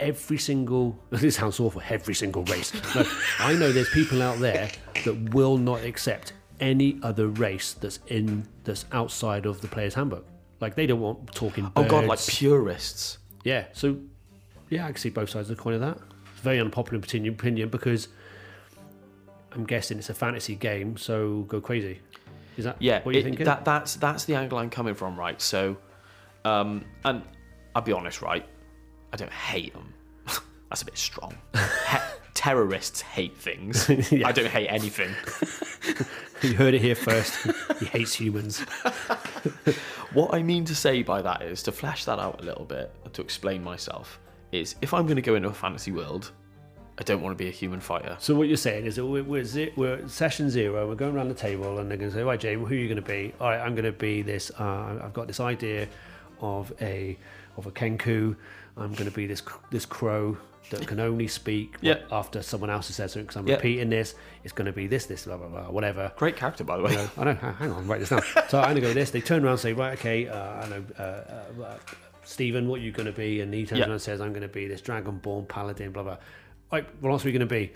[0.00, 3.04] every single this sounds awful every single race no,
[3.40, 4.70] i know there's people out there
[5.04, 10.26] that will not accept any other race that's in that's outside of the player's handbook
[10.60, 13.18] like they don't want talking Oh god, like purists.
[13.44, 13.96] yeah so
[14.70, 15.98] yeah i can see both sides of the coin of that
[16.32, 18.08] it's very unpopular opinion, opinion because
[19.52, 22.00] i'm guessing it's a fantasy game so go crazy
[22.56, 25.16] is that Yeah, what you're it- thinking that that's that's the angle I'm coming from,
[25.16, 25.40] right?
[25.40, 25.76] So,
[26.44, 27.22] um, and
[27.76, 28.44] I'll be honest, right?
[29.12, 29.92] I don't hate them.
[30.68, 31.34] that's a bit strong.
[31.54, 31.98] He-
[32.34, 33.88] terrorists hate things.
[34.12, 34.28] Yeah.
[34.28, 35.10] I don't hate anything.
[36.42, 37.46] you heard it here first
[37.80, 38.64] he hates humans
[40.12, 42.90] What I mean to say by that is to flesh that out a little bit,
[43.12, 44.18] to explain myself,
[44.52, 46.32] is if I'm going to go into a fantasy world,
[46.98, 48.16] I don't want to be a human fighter.
[48.18, 49.44] So what you're saying is that we're, we're,
[49.76, 50.88] we're session zero.
[50.88, 52.88] We're going around the table, and they're going to say, "Right, Jay, who are you
[52.88, 53.34] going to be?
[53.38, 54.50] All right, I'm going to be this.
[54.58, 55.86] Uh, I've got this idea
[56.40, 57.18] of a
[57.56, 58.34] of a kenku.
[58.78, 60.36] I'm going to be this this crow
[60.70, 62.00] that can only speak Yeah.
[62.12, 63.24] after someone else has said something.
[63.24, 63.54] Because I'm Yeah.
[63.54, 64.14] repeating this.
[64.44, 66.12] It's going to be this, this, blah blah blah, whatever.
[66.16, 67.08] Great character, by the way.
[67.16, 67.34] I know.
[67.34, 68.22] Hang on, write this down.
[68.48, 69.10] So I'm going to go this.
[69.10, 71.78] They turn around and say, right, okay, uh, I know, uh, uh, uh,
[72.24, 73.40] Stephen, what are you going to be?
[73.40, 73.84] And he turns Yeah.
[73.86, 76.18] around and says, I'm going to be this dragonborn paladin, blah, blah.
[76.70, 77.72] Right, what else are we going to be?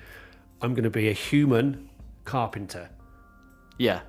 [0.60, 1.88] I'm going to be a human
[2.24, 2.90] carpenter.
[3.78, 4.00] Yeah.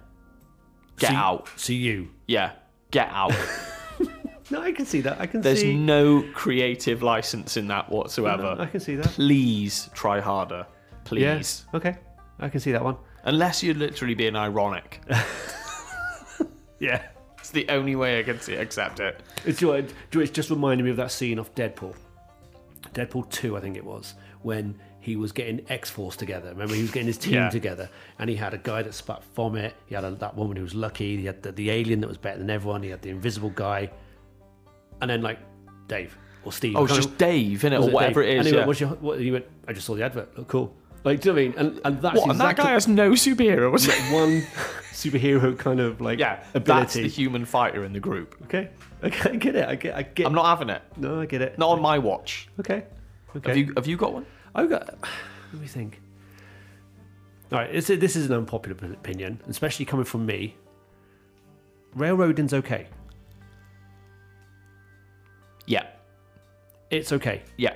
[0.98, 1.48] Get See- out.
[1.56, 2.10] See you.
[2.28, 2.52] Yeah.
[2.92, 3.32] Get out.
[4.64, 5.20] No, I can see that.
[5.20, 5.76] I can There's see.
[5.76, 8.56] no creative license in that whatsoever.
[8.58, 9.08] I can see that.
[9.08, 10.66] Please try harder.
[11.04, 11.66] Please.
[11.74, 11.78] Yeah.
[11.78, 11.96] Okay.
[12.40, 12.96] I can see that one.
[13.26, 15.02] Unless you're literally being ironic.
[16.80, 17.02] Yeah.
[17.40, 19.22] It's the only way I can see accept it.
[19.46, 21.96] It's, it's just reminded me of that scene off Deadpool.
[22.94, 26.50] Deadpool 2, I think it was, when he was getting X Force together.
[26.50, 27.50] Remember, he was getting his team Yeah.
[27.50, 27.90] together,
[28.20, 29.76] and he had a guy that spat vomit.
[29.86, 31.18] He had a, that woman who was lucky.
[31.18, 32.84] He had the, the alien that was better than everyone.
[32.84, 33.90] He had the invisible guy,
[35.04, 35.38] and then like
[35.88, 36.76] Dave or Steve.
[36.78, 37.86] Oh, it's just Dave, innit?
[37.86, 38.38] Or whatever it is.
[38.38, 38.60] And he yeah.
[38.60, 40.36] went, What's your, what, he went, I just saw the advert.
[40.38, 40.74] Look cool.
[41.04, 41.76] Like, do you know what I mean?
[41.76, 42.30] And, and that's what?
[42.30, 44.14] And that exactly guy has no superheroes.
[44.14, 44.42] one
[44.94, 46.38] superhero kind of like yeah.
[46.54, 47.04] That's ability.
[47.04, 48.36] the human fighter in the group.
[48.46, 48.70] okay.
[49.04, 49.68] Okay, I get it.
[49.68, 49.96] I get.
[49.96, 50.26] I get.
[50.26, 50.82] I'm not having it.
[50.96, 51.60] No, I get it.
[51.60, 52.48] Not on my watch.
[52.58, 52.86] Okay.
[53.36, 53.50] Okay.
[53.50, 54.26] Have you Have you got one?
[54.56, 54.98] I've got.
[55.52, 56.00] Let me think.
[57.52, 60.56] All right, this is, this is an unpopular opinion, especially coming from me.
[61.96, 62.88] Railroading's okay.
[65.66, 65.88] Yeah.
[66.90, 67.42] It's okay.
[67.58, 67.74] Yeah.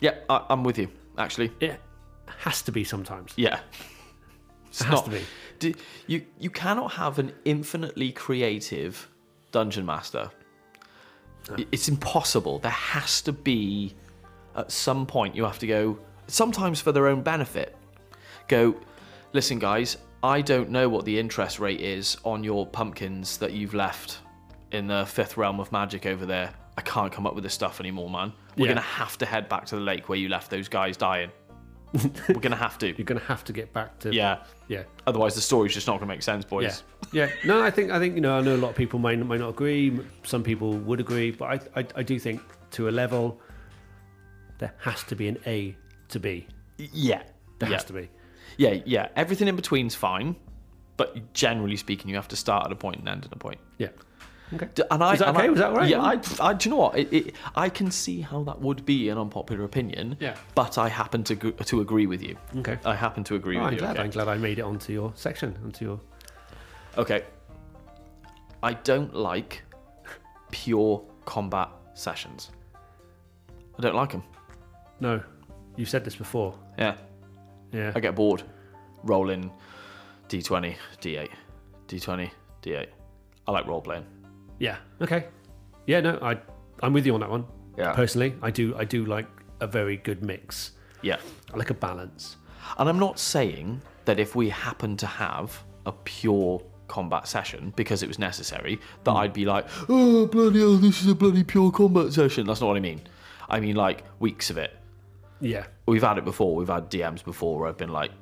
[0.00, 0.14] Yeah.
[0.28, 0.88] I, I'm with you.
[1.18, 1.50] Actually.
[1.60, 1.80] It
[2.26, 3.32] has to be sometimes.
[3.36, 3.60] Yeah.
[4.68, 5.22] It's It has to be.
[5.58, 5.74] Do,
[6.06, 9.08] you you cannot have an infinitely creative
[9.50, 10.30] dungeon master.
[11.50, 12.60] I- It's impossible.
[12.60, 13.94] There has to be
[14.56, 15.98] at some point you have to go
[16.28, 17.76] sometimes for their own benefit.
[18.48, 18.74] Go,
[19.32, 23.74] listen guys, I don't know what the interest rate is on your pumpkins that you've
[23.74, 24.18] left
[24.72, 26.52] in the fifth realm of magic over there.
[26.78, 28.32] I can't come up with this stuff anymore, man.
[28.56, 28.74] We're Yeah.
[28.74, 31.30] gonna have to head back to the lake where you left those guys dying.
[32.28, 32.86] We're gonna have to.
[32.96, 34.44] You're going to have to get back to Yeah.
[34.68, 34.84] yeah.
[35.08, 36.82] Otherwise, the story's just not gonna make sense, Yeah, boys.
[37.12, 37.30] yeah.
[37.44, 39.38] No, I think I think you know I know a lot of people may may
[39.38, 39.98] not agree.
[40.22, 42.40] Some people would agree, but I I, I do think
[42.72, 43.40] to a level
[44.58, 45.76] there has to be an A
[46.10, 46.46] to B.
[46.78, 47.22] Yeah.
[47.58, 47.74] There yeah.
[47.76, 48.08] has to be.
[48.56, 49.08] Yeah, yeah.
[49.16, 50.36] Everything in between's fine,
[50.96, 53.58] but generally speaking, you have to start at a point and end at a point.
[53.78, 53.88] Yeah.
[54.52, 54.68] Okay.
[54.90, 55.46] And I, Is that okay?
[55.46, 55.88] I- Was that right?
[55.88, 56.98] Yeah, I, I, do you know what?
[56.98, 60.16] It, it, I can see how that would be an unpopular opinion.
[60.18, 60.36] Yeah.
[60.54, 62.36] But I happen to to agree with you.
[62.56, 62.78] Okay.
[62.84, 63.78] I happen to agree Oh, with I'm you.
[63.80, 63.96] glad.
[63.96, 64.02] okay?
[64.04, 66.00] I'm glad I made it onto your section, onto your.
[66.98, 67.22] Okay.
[68.62, 69.62] I don't like
[70.50, 72.50] pure combat sessions.
[73.78, 74.22] I don't like them.
[74.98, 75.22] No,
[75.76, 76.54] you've said this before.
[76.76, 76.96] Yeah.
[77.72, 77.92] Yeah.
[77.94, 78.42] I get bored.
[79.04, 79.50] Rolling
[80.28, 81.28] D20, D8,
[81.88, 82.30] D20,
[82.62, 82.86] D8.
[83.48, 84.04] I like role playing.
[84.60, 84.76] Yeah.
[85.00, 85.26] Okay.
[85.86, 86.00] Yeah.
[86.00, 86.38] No, I
[86.84, 87.44] I'm with you on that one.
[87.76, 87.92] Yeah.
[87.92, 89.26] Personally, I do I do like
[89.58, 90.72] a very good mix.
[91.02, 91.16] Yeah.
[91.52, 92.36] I like a balance.
[92.78, 98.02] And I'm not saying that if we happen to have a pure combat session because
[98.02, 99.16] it was necessary, that hmm.
[99.16, 102.46] I'd be like, oh, bloody hell, this is a bloody pure combat session.
[102.46, 103.00] That's not what I mean.
[103.48, 104.76] I mean, like, weeks of it.
[105.40, 105.66] Yeah.
[105.86, 106.54] We've had it before.
[106.54, 108.12] We've had DMs before where I've been like,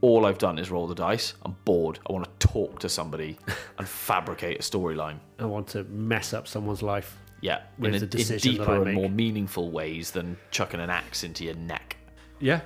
[0.00, 1.34] all I've done is roll the dice.
[1.42, 1.98] I'm bored.
[2.08, 3.38] I want to talk to somebody
[3.78, 5.18] and fabricate a storyline.
[5.38, 7.16] I want to mess up someone's life.
[7.40, 11.54] Yeah, in, a, in deeper and more meaningful ways than chucking an axe into your
[11.54, 11.96] neck.
[12.40, 12.62] Yeah.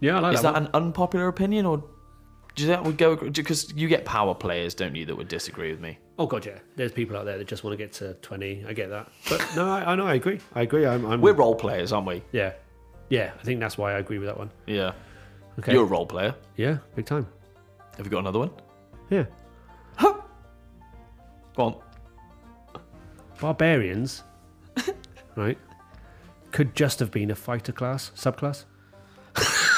[0.00, 0.52] Yeah, I like Is that.
[0.52, 1.82] that an unpopular opinion, or
[2.56, 3.16] do that would go?
[3.16, 5.98] Because you get power players, don't you, that would disagree with me?
[6.18, 6.58] Oh god, yeah.
[6.76, 8.64] There's people out there that just want to get to twenty.
[8.68, 10.06] I get that, but no, I, I know.
[10.06, 10.40] I agree.
[10.54, 10.86] I agree.
[10.86, 11.06] I'm.
[11.06, 12.22] I'm We're role players, aren't we?
[12.32, 12.52] yeah,
[13.08, 13.32] yeah.
[13.38, 14.50] I think that's why I agree with that one.
[14.66, 14.92] Yeah.
[15.58, 15.72] Okay.
[15.72, 16.34] You're a role player.
[16.56, 17.26] Yeah, big time.
[17.96, 18.50] Have you got another one?
[19.10, 19.24] Yeah.
[21.56, 21.76] Go on.
[23.40, 24.24] Barbarians,
[25.36, 25.58] right,
[26.50, 28.64] could just have been a fighter class, subclass.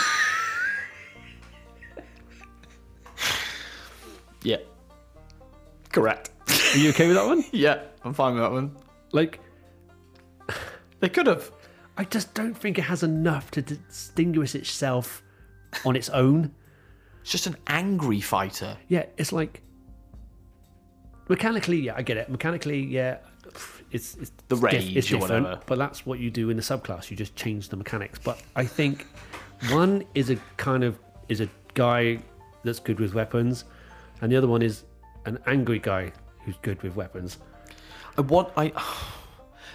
[4.43, 4.59] Yeah.
[5.91, 6.31] Correct.
[6.72, 7.45] Are you okay with that one?
[7.53, 8.77] yeah, I'm fine with that one.
[9.11, 9.41] Like,
[11.01, 11.51] They could have.
[11.97, 15.24] I just don't think it has enough to distinguish itself
[15.85, 16.53] on its own.
[17.23, 18.77] It's just an angry fighter.
[18.89, 19.62] Yeah, it's like
[21.29, 22.29] mechanically, yeah, I get it.
[22.29, 23.19] Mechanically, yeah,
[23.91, 25.61] it's, it's The rage it's different, whatever.
[25.67, 27.11] but that's what you do in the subclass.
[27.11, 28.19] You just change the mechanics.
[28.23, 29.07] But I think
[29.71, 30.99] one is a kind of
[31.29, 32.19] is a guy
[32.64, 33.64] that's good with weapons,
[34.21, 34.85] and the other one is
[35.25, 36.12] an angry guy
[36.45, 37.39] who's good with weapons.
[38.17, 38.53] I want.
[38.57, 38.73] I.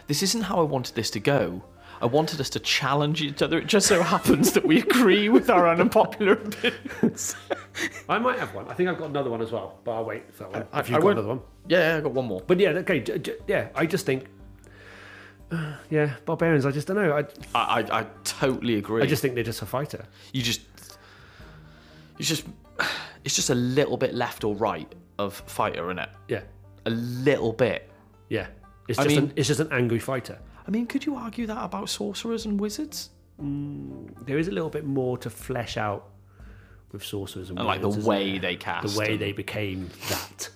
[0.07, 1.63] This isn't how I wanted this to go.
[2.01, 3.59] I wanted us to challenge each other.
[3.59, 7.35] It just so happens that we agree with our unpopular opinions.
[8.09, 8.67] I might have one.
[8.67, 10.81] I think I've got another one as well, but I'll wait for that one.
[10.81, 11.41] If you've I got won't- another one.
[11.67, 12.41] Yeah, I got one more.
[12.45, 13.69] But yeah, okay, j- j- yeah.
[13.75, 14.25] I just think,
[15.51, 16.65] uh, yeah, barbarians.
[16.65, 17.13] I just don't know.
[17.15, 17.19] I,
[17.53, 19.03] I, I, I totally agree.
[19.03, 20.03] I just think they're just a fighter.
[20.33, 20.61] you just
[22.17, 22.45] it's just
[23.23, 26.41] it's just a little bit left or right of fighter in it Yeah,
[26.87, 27.89] a little bit
[28.29, 28.47] yeah.
[28.87, 30.39] It's I just mean- an, it's just an angry fighter.
[30.67, 33.09] I mean could you argue that about sorcerers and wizards
[33.41, 36.09] mm, There is a little bit more to flesh out
[36.91, 38.39] with sorcerers and, and like the way there?
[38.41, 40.49] they cast the way and- they became that.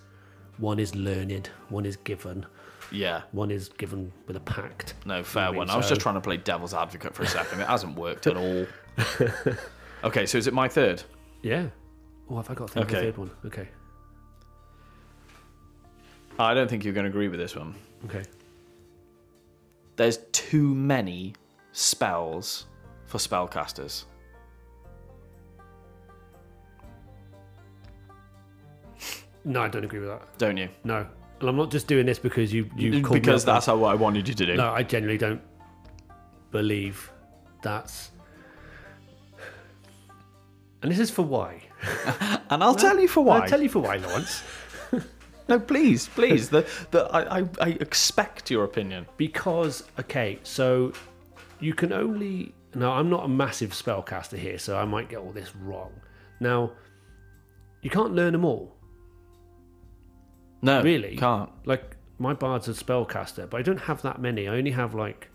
[0.58, 2.46] One is learned, one is given,
[2.92, 4.94] yeah one is given with a pact.
[5.06, 7.24] no fair I mean, one i was so- just trying to play devil's advocate for
[7.24, 8.66] a second it hasn't worked at all
[10.04, 11.02] okay so is it my third
[11.42, 11.68] Yeah.
[12.30, 12.94] Oh, have I got the Okay.
[13.02, 13.32] third one?
[13.46, 13.68] Okay.
[16.40, 17.74] i don't think you're going to agree with this one
[18.06, 18.24] Okay.
[19.96, 21.34] There's too many
[21.72, 22.66] spells
[23.06, 24.06] for spellcasters
[29.46, 30.38] No, I don't agree with that.
[30.40, 31.06] don't you No,
[31.40, 33.84] and I'm not just doing this because you you called me because up that's how
[33.84, 34.56] I wanted you to do.
[34.56, 35.42] No, I genuinely don't
[36.52, 37.12] believe
[37.62, 38.12] that's.
[40.82, 41.62] And this is for why.
[42.48, 43.40] And I'll tell you for why.
[43.40, 44.44] I'll tell you for why, Lawrence.
[45.48, 46.50] No, please, please.
[46.50, 49.06] the, the, I, I, I expect your opinion.
[49.18, 50.92] Because, okay, so
[51.60, 52.54] you can only.
[52.74, 55.94] Now, I'm not a massive spellcaster here, so I might get all this wrong.
[56.40, 56.72] Now,
[57.82, 58.74] you can't learn them all.
[60.62, 61.16] No, Really?
[61.16, 61.50] can't.
[61.66, 64.48] Like, my bard's a spellcaster, but I don't have that many.
[64.48, 65.30] I only have, like.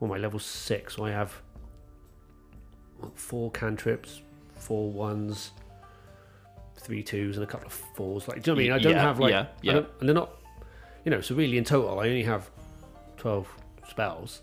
[0.00, 1.42] Well, my level six, so I have.
[3.00, 4.22] what, four cantrips,
[4.54, 5.50] four ones,
[6.78, 8.26] three twos, and a couple of fours.
[8.28, 8.72] Like, do you know what I mean?
[8.72, 9.30] I don't Yeah, have, like.
[9.30, 9.76] yeah, yeah.
[10.00, 10.30] and they're not.
[11.04, 12.50] You know, so really in total, I only have
[13.18, 13.48] 12
[13.88, 14.42] spells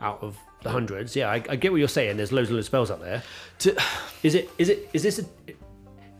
[0.00, 1.14] out of the hundreds.
[1.16, 2.16] Yeah, I, I get what you're saying.
[2.16, 3.22] There's loads and loads of spells out there.
[3.60, 3.76] To-
[4.22, 4.50] Is it?
[4.58, 4.90] Is it?
[4.92, 5.24] Is this a?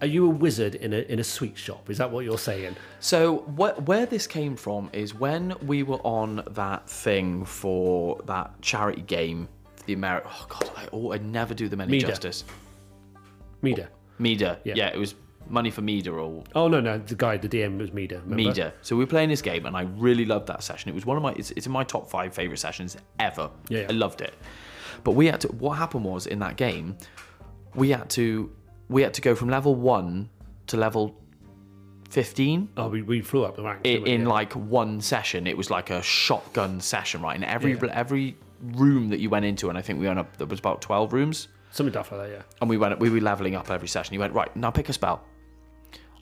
[0.00, 1.88] Are you a wizard in a in a sweet shop?
[1.88, 2.74] Is that what you're saying?
[2.98, 8.60] So wh- where this came from is when we were on that thing for that
[8.62, 9.48] charity game
[9.86, 10.30] the American.
[10.34, 12.08] Oh god, I, oh, I never do them any Mida.
[12.08, 12.42] justice.
[13.62, 13.88] Mida.
[14.18, 14.58] Mida.
[14.64, 14.74] Yeah.
[14.76, 14.88] Yeah.
[14.88, 15.14] it was
[15.48, 18.16] money for Mida or Oh no, no, the guy, the DM was Mida.
[18.20, 18.36] remember?
[18.36, 18.72] Mida.
[18.82, 20.88] So we were playing this game, and I really loved that session.
[20.90, 21.32] It was one of my.
[21.32, 23.50] It's, it's in my top five favorite sessions ever.
[23.68, 23.86] Yeah, yeah.
[23.88, 24.34] I loved it.
[25.04, 25.48] But we had to.
[25.48, 26.96] What happened was in that game,
[27.74, 28.50] we had to
[28.88, 30.28] we had to go from level one
[30.68, 31.16] to level
[32.10, 32.68] fifteen.
[32.76, 33.82] Oh, we, we flew up the ranks.
[33.84, 34.28] i- in Yeah.
[34.28, 35.46] like one session.
[35.46, 37.34] It was like a shotgun session, right?
[37.36, 37.86] And every Yeah.
[37.92, 38.36] every
[38.74, 40.36] room that you went into, and I think we went up.
[40.36, 42.30] There was about twelve rooms, something daft like that.
[42.30, 42.42] Yeah.
[42.60, 42.98] and we went.
[42.98, 44.14] We were leveling up every session.
[44.14, 44.70] You went right now.
[44.70, 45.24] Pick a spell.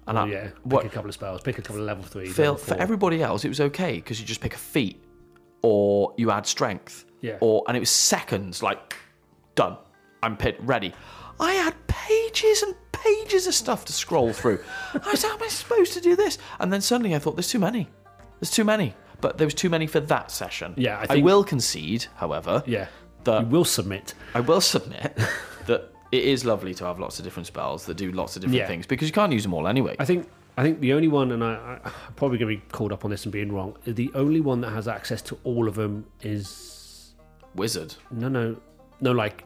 [0.07, 0.45] And Oh I, yeah.
[0.47, 1.41] Pick what a couple of spells.
[1.43, 2.29] Pick a couple of level three.
[2.29, 5.03] Phil, level for everybody else, it was okay because you just pick a feat,
[5.63, 7.37] or you add strength, Yeah.
[7.41, 8.63] or and it was seconds.
[8.63, 8.97] Like
[9.55, 9.77] done.
[10.23, 10.93] I'm pit ready.
[11.39, 14.61] I had pages and pages of stuff to scroll through.
[14.95, 16.37] I was, how am I supposed to do this?
[16.59, 17.89] And then suddenly I thought, there's too many.
[18.41, 18.95] There's too many.
[19.23, 20.75] But there was too many for that session.
[20.77, 22.87] Yeah, I I will concede, however, Yeah.
[23.25, 24.15] that you will submit.
[24.35, 25.17] I will submit
[25.67, 28.59] that it is lovely to have lots of different spells that do lots of different
[28.59, 28.67] Yeah.
[28.67, 29.97] things because you can't use them all anyway.
[29.99, 32.69] I think I think the only one, and I, I, I'm probably going to be
[32.73, 33.77] called up on this and being wrong.
[33.85, 37.15] The only one that has access to all of them is
[37.55, 37.95] Wizard.
[38.11, 38.57] no, no,
[39.01, 39.13] no.
[39.13, 39.45] Like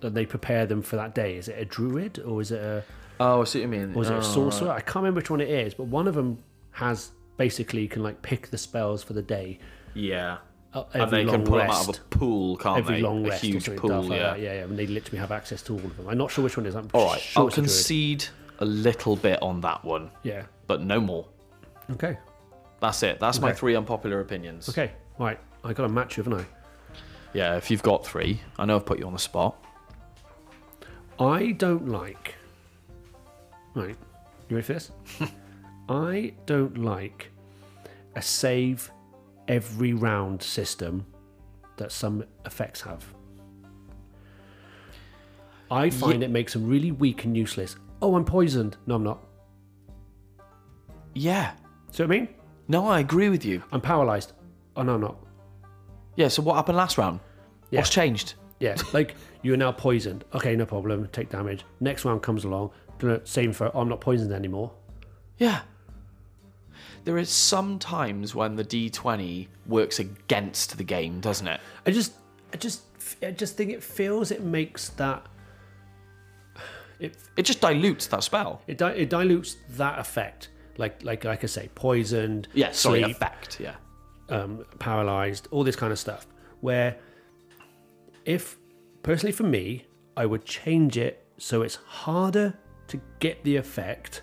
[0.00, 1.36] that they prepare them for that day.
[1.36, 2.84] Is it a druid or is it a
[3.18, 3.94] Oh, I see what you mean.
[3.94, 4.68] or is it Oh, a sorcerer?
[4.68, 6.38] Oh, I can't remember which one it is, but one of them
[6.72, 9.58] has basically can like pick the spells for the day.
[9.94, 10.38] Yeah.
[10.72, 11.68] Uh, and they long can pull rest.
[11.86, 13.02] them out of a pool, can't Every they?
[13.02, 14.34] long rest, or huge pool, daft like yeah.
[14.36, 14.64] yeah, yeah.
[14.64, 16.08] And they literally have access to all of them.
[16.08, 16.74] I'm not sure which one is.
[16.76, 18.24] I'm All right, sure I'll it's a concede
[18.60, 20.44] a little bit on that one, Yeah.
[20.66, 21.26] but no more.
[21.92, 22.16] Okay.
[22.80, 23.18] That's it.
[23.20, 24.68] That's my three unpopular opinions.
[24.68, 24.92] Okay.
[25.18, 25.38] Right.
[25.64, 26.46] I got a match, haven't I?
[27.34, 29.56] Yeah, if you've got three, I know I've put you on the spot.
[31.18, 32.34] I don't like.
[33.74, 33.96] Right,
[34.48, 34.90] you ready for this?
[35.88, 37.30] I don't like
[38.16, 38.90] a save
[39.50, 41.04] every round system
[41.76, 43.04] that some effects have.
[45.70, 47.76] I find it makes them really weak and useless.
[48.00, 48.76] Oh, I'm poisoned.
[48.86, 49.26] No, I'm not.
[51.14, 51.52] Yeah.
[51.90, 52.28] See what I mean?
[52.68, 53.62] No, I agree with you.
[53.72, 54.32] I'm paralyzed.
[54.76, 55.16] Oh, no, I'm not.
[56.16, 56.28] Yeah.
[56.28, 57.18] So what happened last round?
[57.70, 57.80] Yeah.
[57.80, 58.34] What's changed?
[58.60, 60.24] Yeah, like you are now poisoned.
[60.34, 61.08] Okay, no problem.
[61.12, 61.64] Take damage.
[61.80, 62.70] Next round comes along.
[63.24, 64.72] Same for oh, I'm not poisoned anymore.
[65.38, 65.62] Yeah.
[67.04, 71.60] There is some times when the D20 works against the game, doesn't it?
[71.86, 72.12] I just,
[72.52, 72.82] I just,
[73.22, 75.26] I just think it feels it makes that
[76.98, 78.60] it It just dilutes that spell.
[78.66, 80.50] it, di- it dilutes that effect.
[80.76, 82.72] Like, like, like I say, poisoned, Yeah.
[82.72, 83.58] Sorry, sleep, effect.
[83.60, 83.74] Yeah.
[84.28, 86.26] um, paralyzed, all this kind of stuff.
[86.60, 86.96] Where,
[88.24, 88.58] if
[89.02, 92.54] personally for me, I would change it so it's harder
[92.88, 94.22] to get the effect,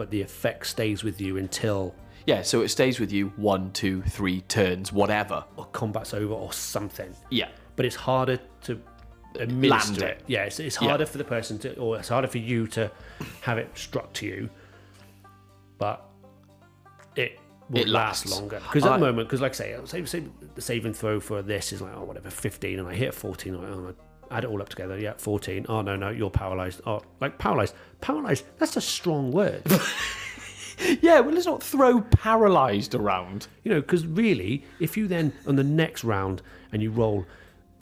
[0.00, 1.94] but the effect stays with you until
[2.24, 2.40] Yeah.
[2.40, 5.44] So it stays with you one, two, three turns, whatever.
[5.58, 7.14] or combat's over or something.
[7.28, 7.48] Yeah.
[7.76, 8.80] But it's harder to
[9.38, 10.18] administer Land it.
[10.18, 10.24] it.
[10.26, 10.88] Yeah, it's, it's Yeah.
[10.88, 12.90] harder for the person to, or it's harder for you to
[13.42, 14.48] have it struck to you,
[15.76, 16.02] but
[17.14, 17.38] it
[17.68, 18.40] will It last lasts.
[18.40, 18.60] longer.
[18.68, 20.24] Because at I- the moment, because like I say, say, say
[20.54, 23.54] the save and throw for this is like oh whatever, fifteen, and I hit fourteen.
[23.54, 24.98] I'm like, oh, add it all up together.
[24.98, 25.66] Yeah, fourteen.
[25.68, 26.80] Oh no, no, you're paralyzed.
[26.86, 27.74] Oh, like paralyzed.
[28.00, 28.44] Paralyzed.
[28.58, 29.62] That's a strong word.
[31.02, 31.20] Yeah.
[31.20, 33.48] Well, let's not throw paralyzed around.
[33.64, 36.40] You know, because really, if you then on the next round
[36.72, 37.26] and you roll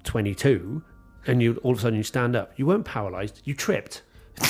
[0.02, 0.82] twenty-two,
[1.28, 3.40] and you all of a sudden you stand up, you weren't paralyzed.
[3.44, 4.02] You tripped.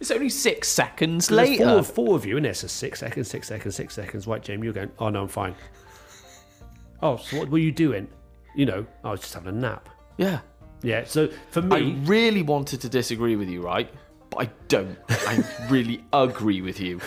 [0.00, 1.64] It's only six seconds later.
[1.64, 4.26] four, four of you and there, so six seconds, six seconds, six seconds.
[4.26, 4.90] Right, Jamie, you're going.
[4.98, 5.54] Oh no, I'm fine.
[7.00, 8.08] Oh, so what were you doing?
[8.56, 9.88] You know, oh, I was just having a nap.
[10.16, 10.40] Yeah.
[10.82, 11.04] Yeah.
[11.04, 13.92] So for me, I really wanted to disagree with you, right?
[14.30, 14.96] But I don't.
[15.10, 17.00] I really agree with you.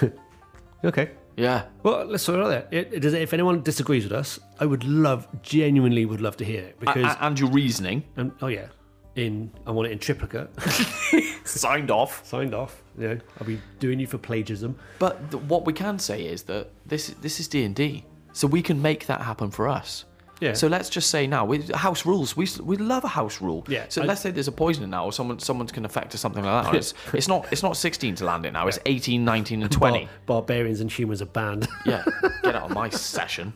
[0.84, 1.11] okay.
[1.38, 1.65] Yeah.
[1.84, 2.67] Well, let's sort it out there.
[2.82, 6.45] It, it, does- if anyone disagrees with us, I would love, genuinely would love to
[6.45, 8.67] hear it because, a- and your reasoning um, oh yeah,
[9.15, 10.49] in I want it in triplicate,
[11.43, 12.26] signed off.
[12.26, 12.82] signed off.
[12.97, 14.78] You know, I'll be doing you for plagiarism.
[14.99, 18.47] But th- what we can say is that this this is D and D, so
[18.47, 20.05] we can make that happen for us.
[20.42, 20.54] Yeah.
[20.54, 22.36] So let's just say now, we, house rules.
[22.36, 23.64] We we love a house rule.
[23.70, 26.18] Yeah, So I- let's say there's a poisoning now, or someone someone's can affect or
[26.18, 26.76] something like that.
[26.76, 28.68] It's, it's not it's not 16 to land it now.
[28.68, 30.00] It's 18, 19, and 20.
[30.00, 31.68] Bar- barbarians and humans are banned.
[31.86, 32.04] Yeah,
[32.44, 33.54] get out of my session.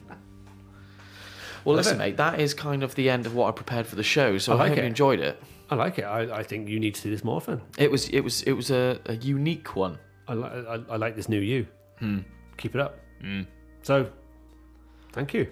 [1.65, 4.03] Well, listen, mate, that is kind of the end of what I prepared for the
[4.03, 4.37] show.
[4.37, 4.81] So I I, like hope it.
[4.81, 5.41] you enjoyed it.
[5.69, 6.03] I like it.
[6.03, 7.61] I, I think you need to do this more often.
[7.77, 9.97] It was it was it was a, a unique one.
[10.29, 11.67] I, li- I, I like this new you.
[11.99, 12.19] Hmm.
[12.57, 12.97] Keep it up.
[13.83, 14.09] So,
[15.11, 15.47] thank you.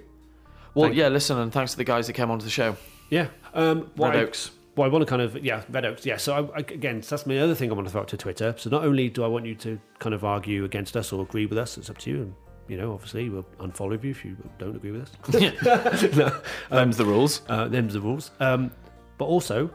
[0.77, 2.75] Well, Thank- yeah, listen, and thanks to the guys that came onto the show.
[3.09, 3.27] Yeah.
[3.53, 4.51] Um, Red I- Oaks.
[4.75, 6.05] Well, I want to kind of yeah, Red Oaks.
[6.05, 6.17] Yeah.
[6.17, 8.17] So I, I, again, so that's my other thing I want to throw out to
[8.17, 8.53] Twitter.
[8.57, 11.47] So not only do I want you to kind of argue against us or agree
[11.47, 12.17] with us, it's up to you.
[12.21, 12.35] And
[12.67, 16.13] you know, obviously we'll unfollow you if you don't agree with us.
[16.15, 17.41] no, Them's the rules.
[17.49, 18.29] uh, them's the rules.
[18.39, 18.69] Um,
[19.17, 19.71] but also,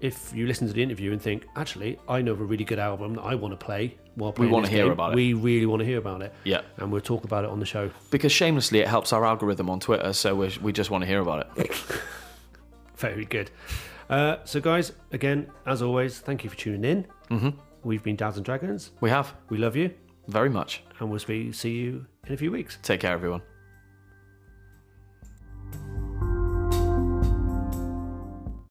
[0.00, 2.78] if you listen to the interview and think, actually, I know of a really good
[2.78, 5.16] album that I want to play while playing we wanna hear game," about it.
[5.16, 6.32] We really want to hear about it.
[6.44, 6.60] Yeah.
[6.76, 7.90] And we'll talk about it on the show.
[8.10, 11.20] Because shamelessly, it helps our algorithm on Twitter, so we we just want to hear
[11.20, 11.72] about it.
[12.96, 13.50] Very good.
[14.08, 17.06] Uh, so, guys, again, as always, thank you for tuning in.
[17.30, 17.58] Mm-hmm.
[17.82, 18.92] We've been Dads and Dragons.
[19.00, 19.90] We have We love you,
[20.28, 20.82] very much.
[21.00, 22.78] and we'll see you in a few weeks.
[22.82, 23.42] Take care, everyone.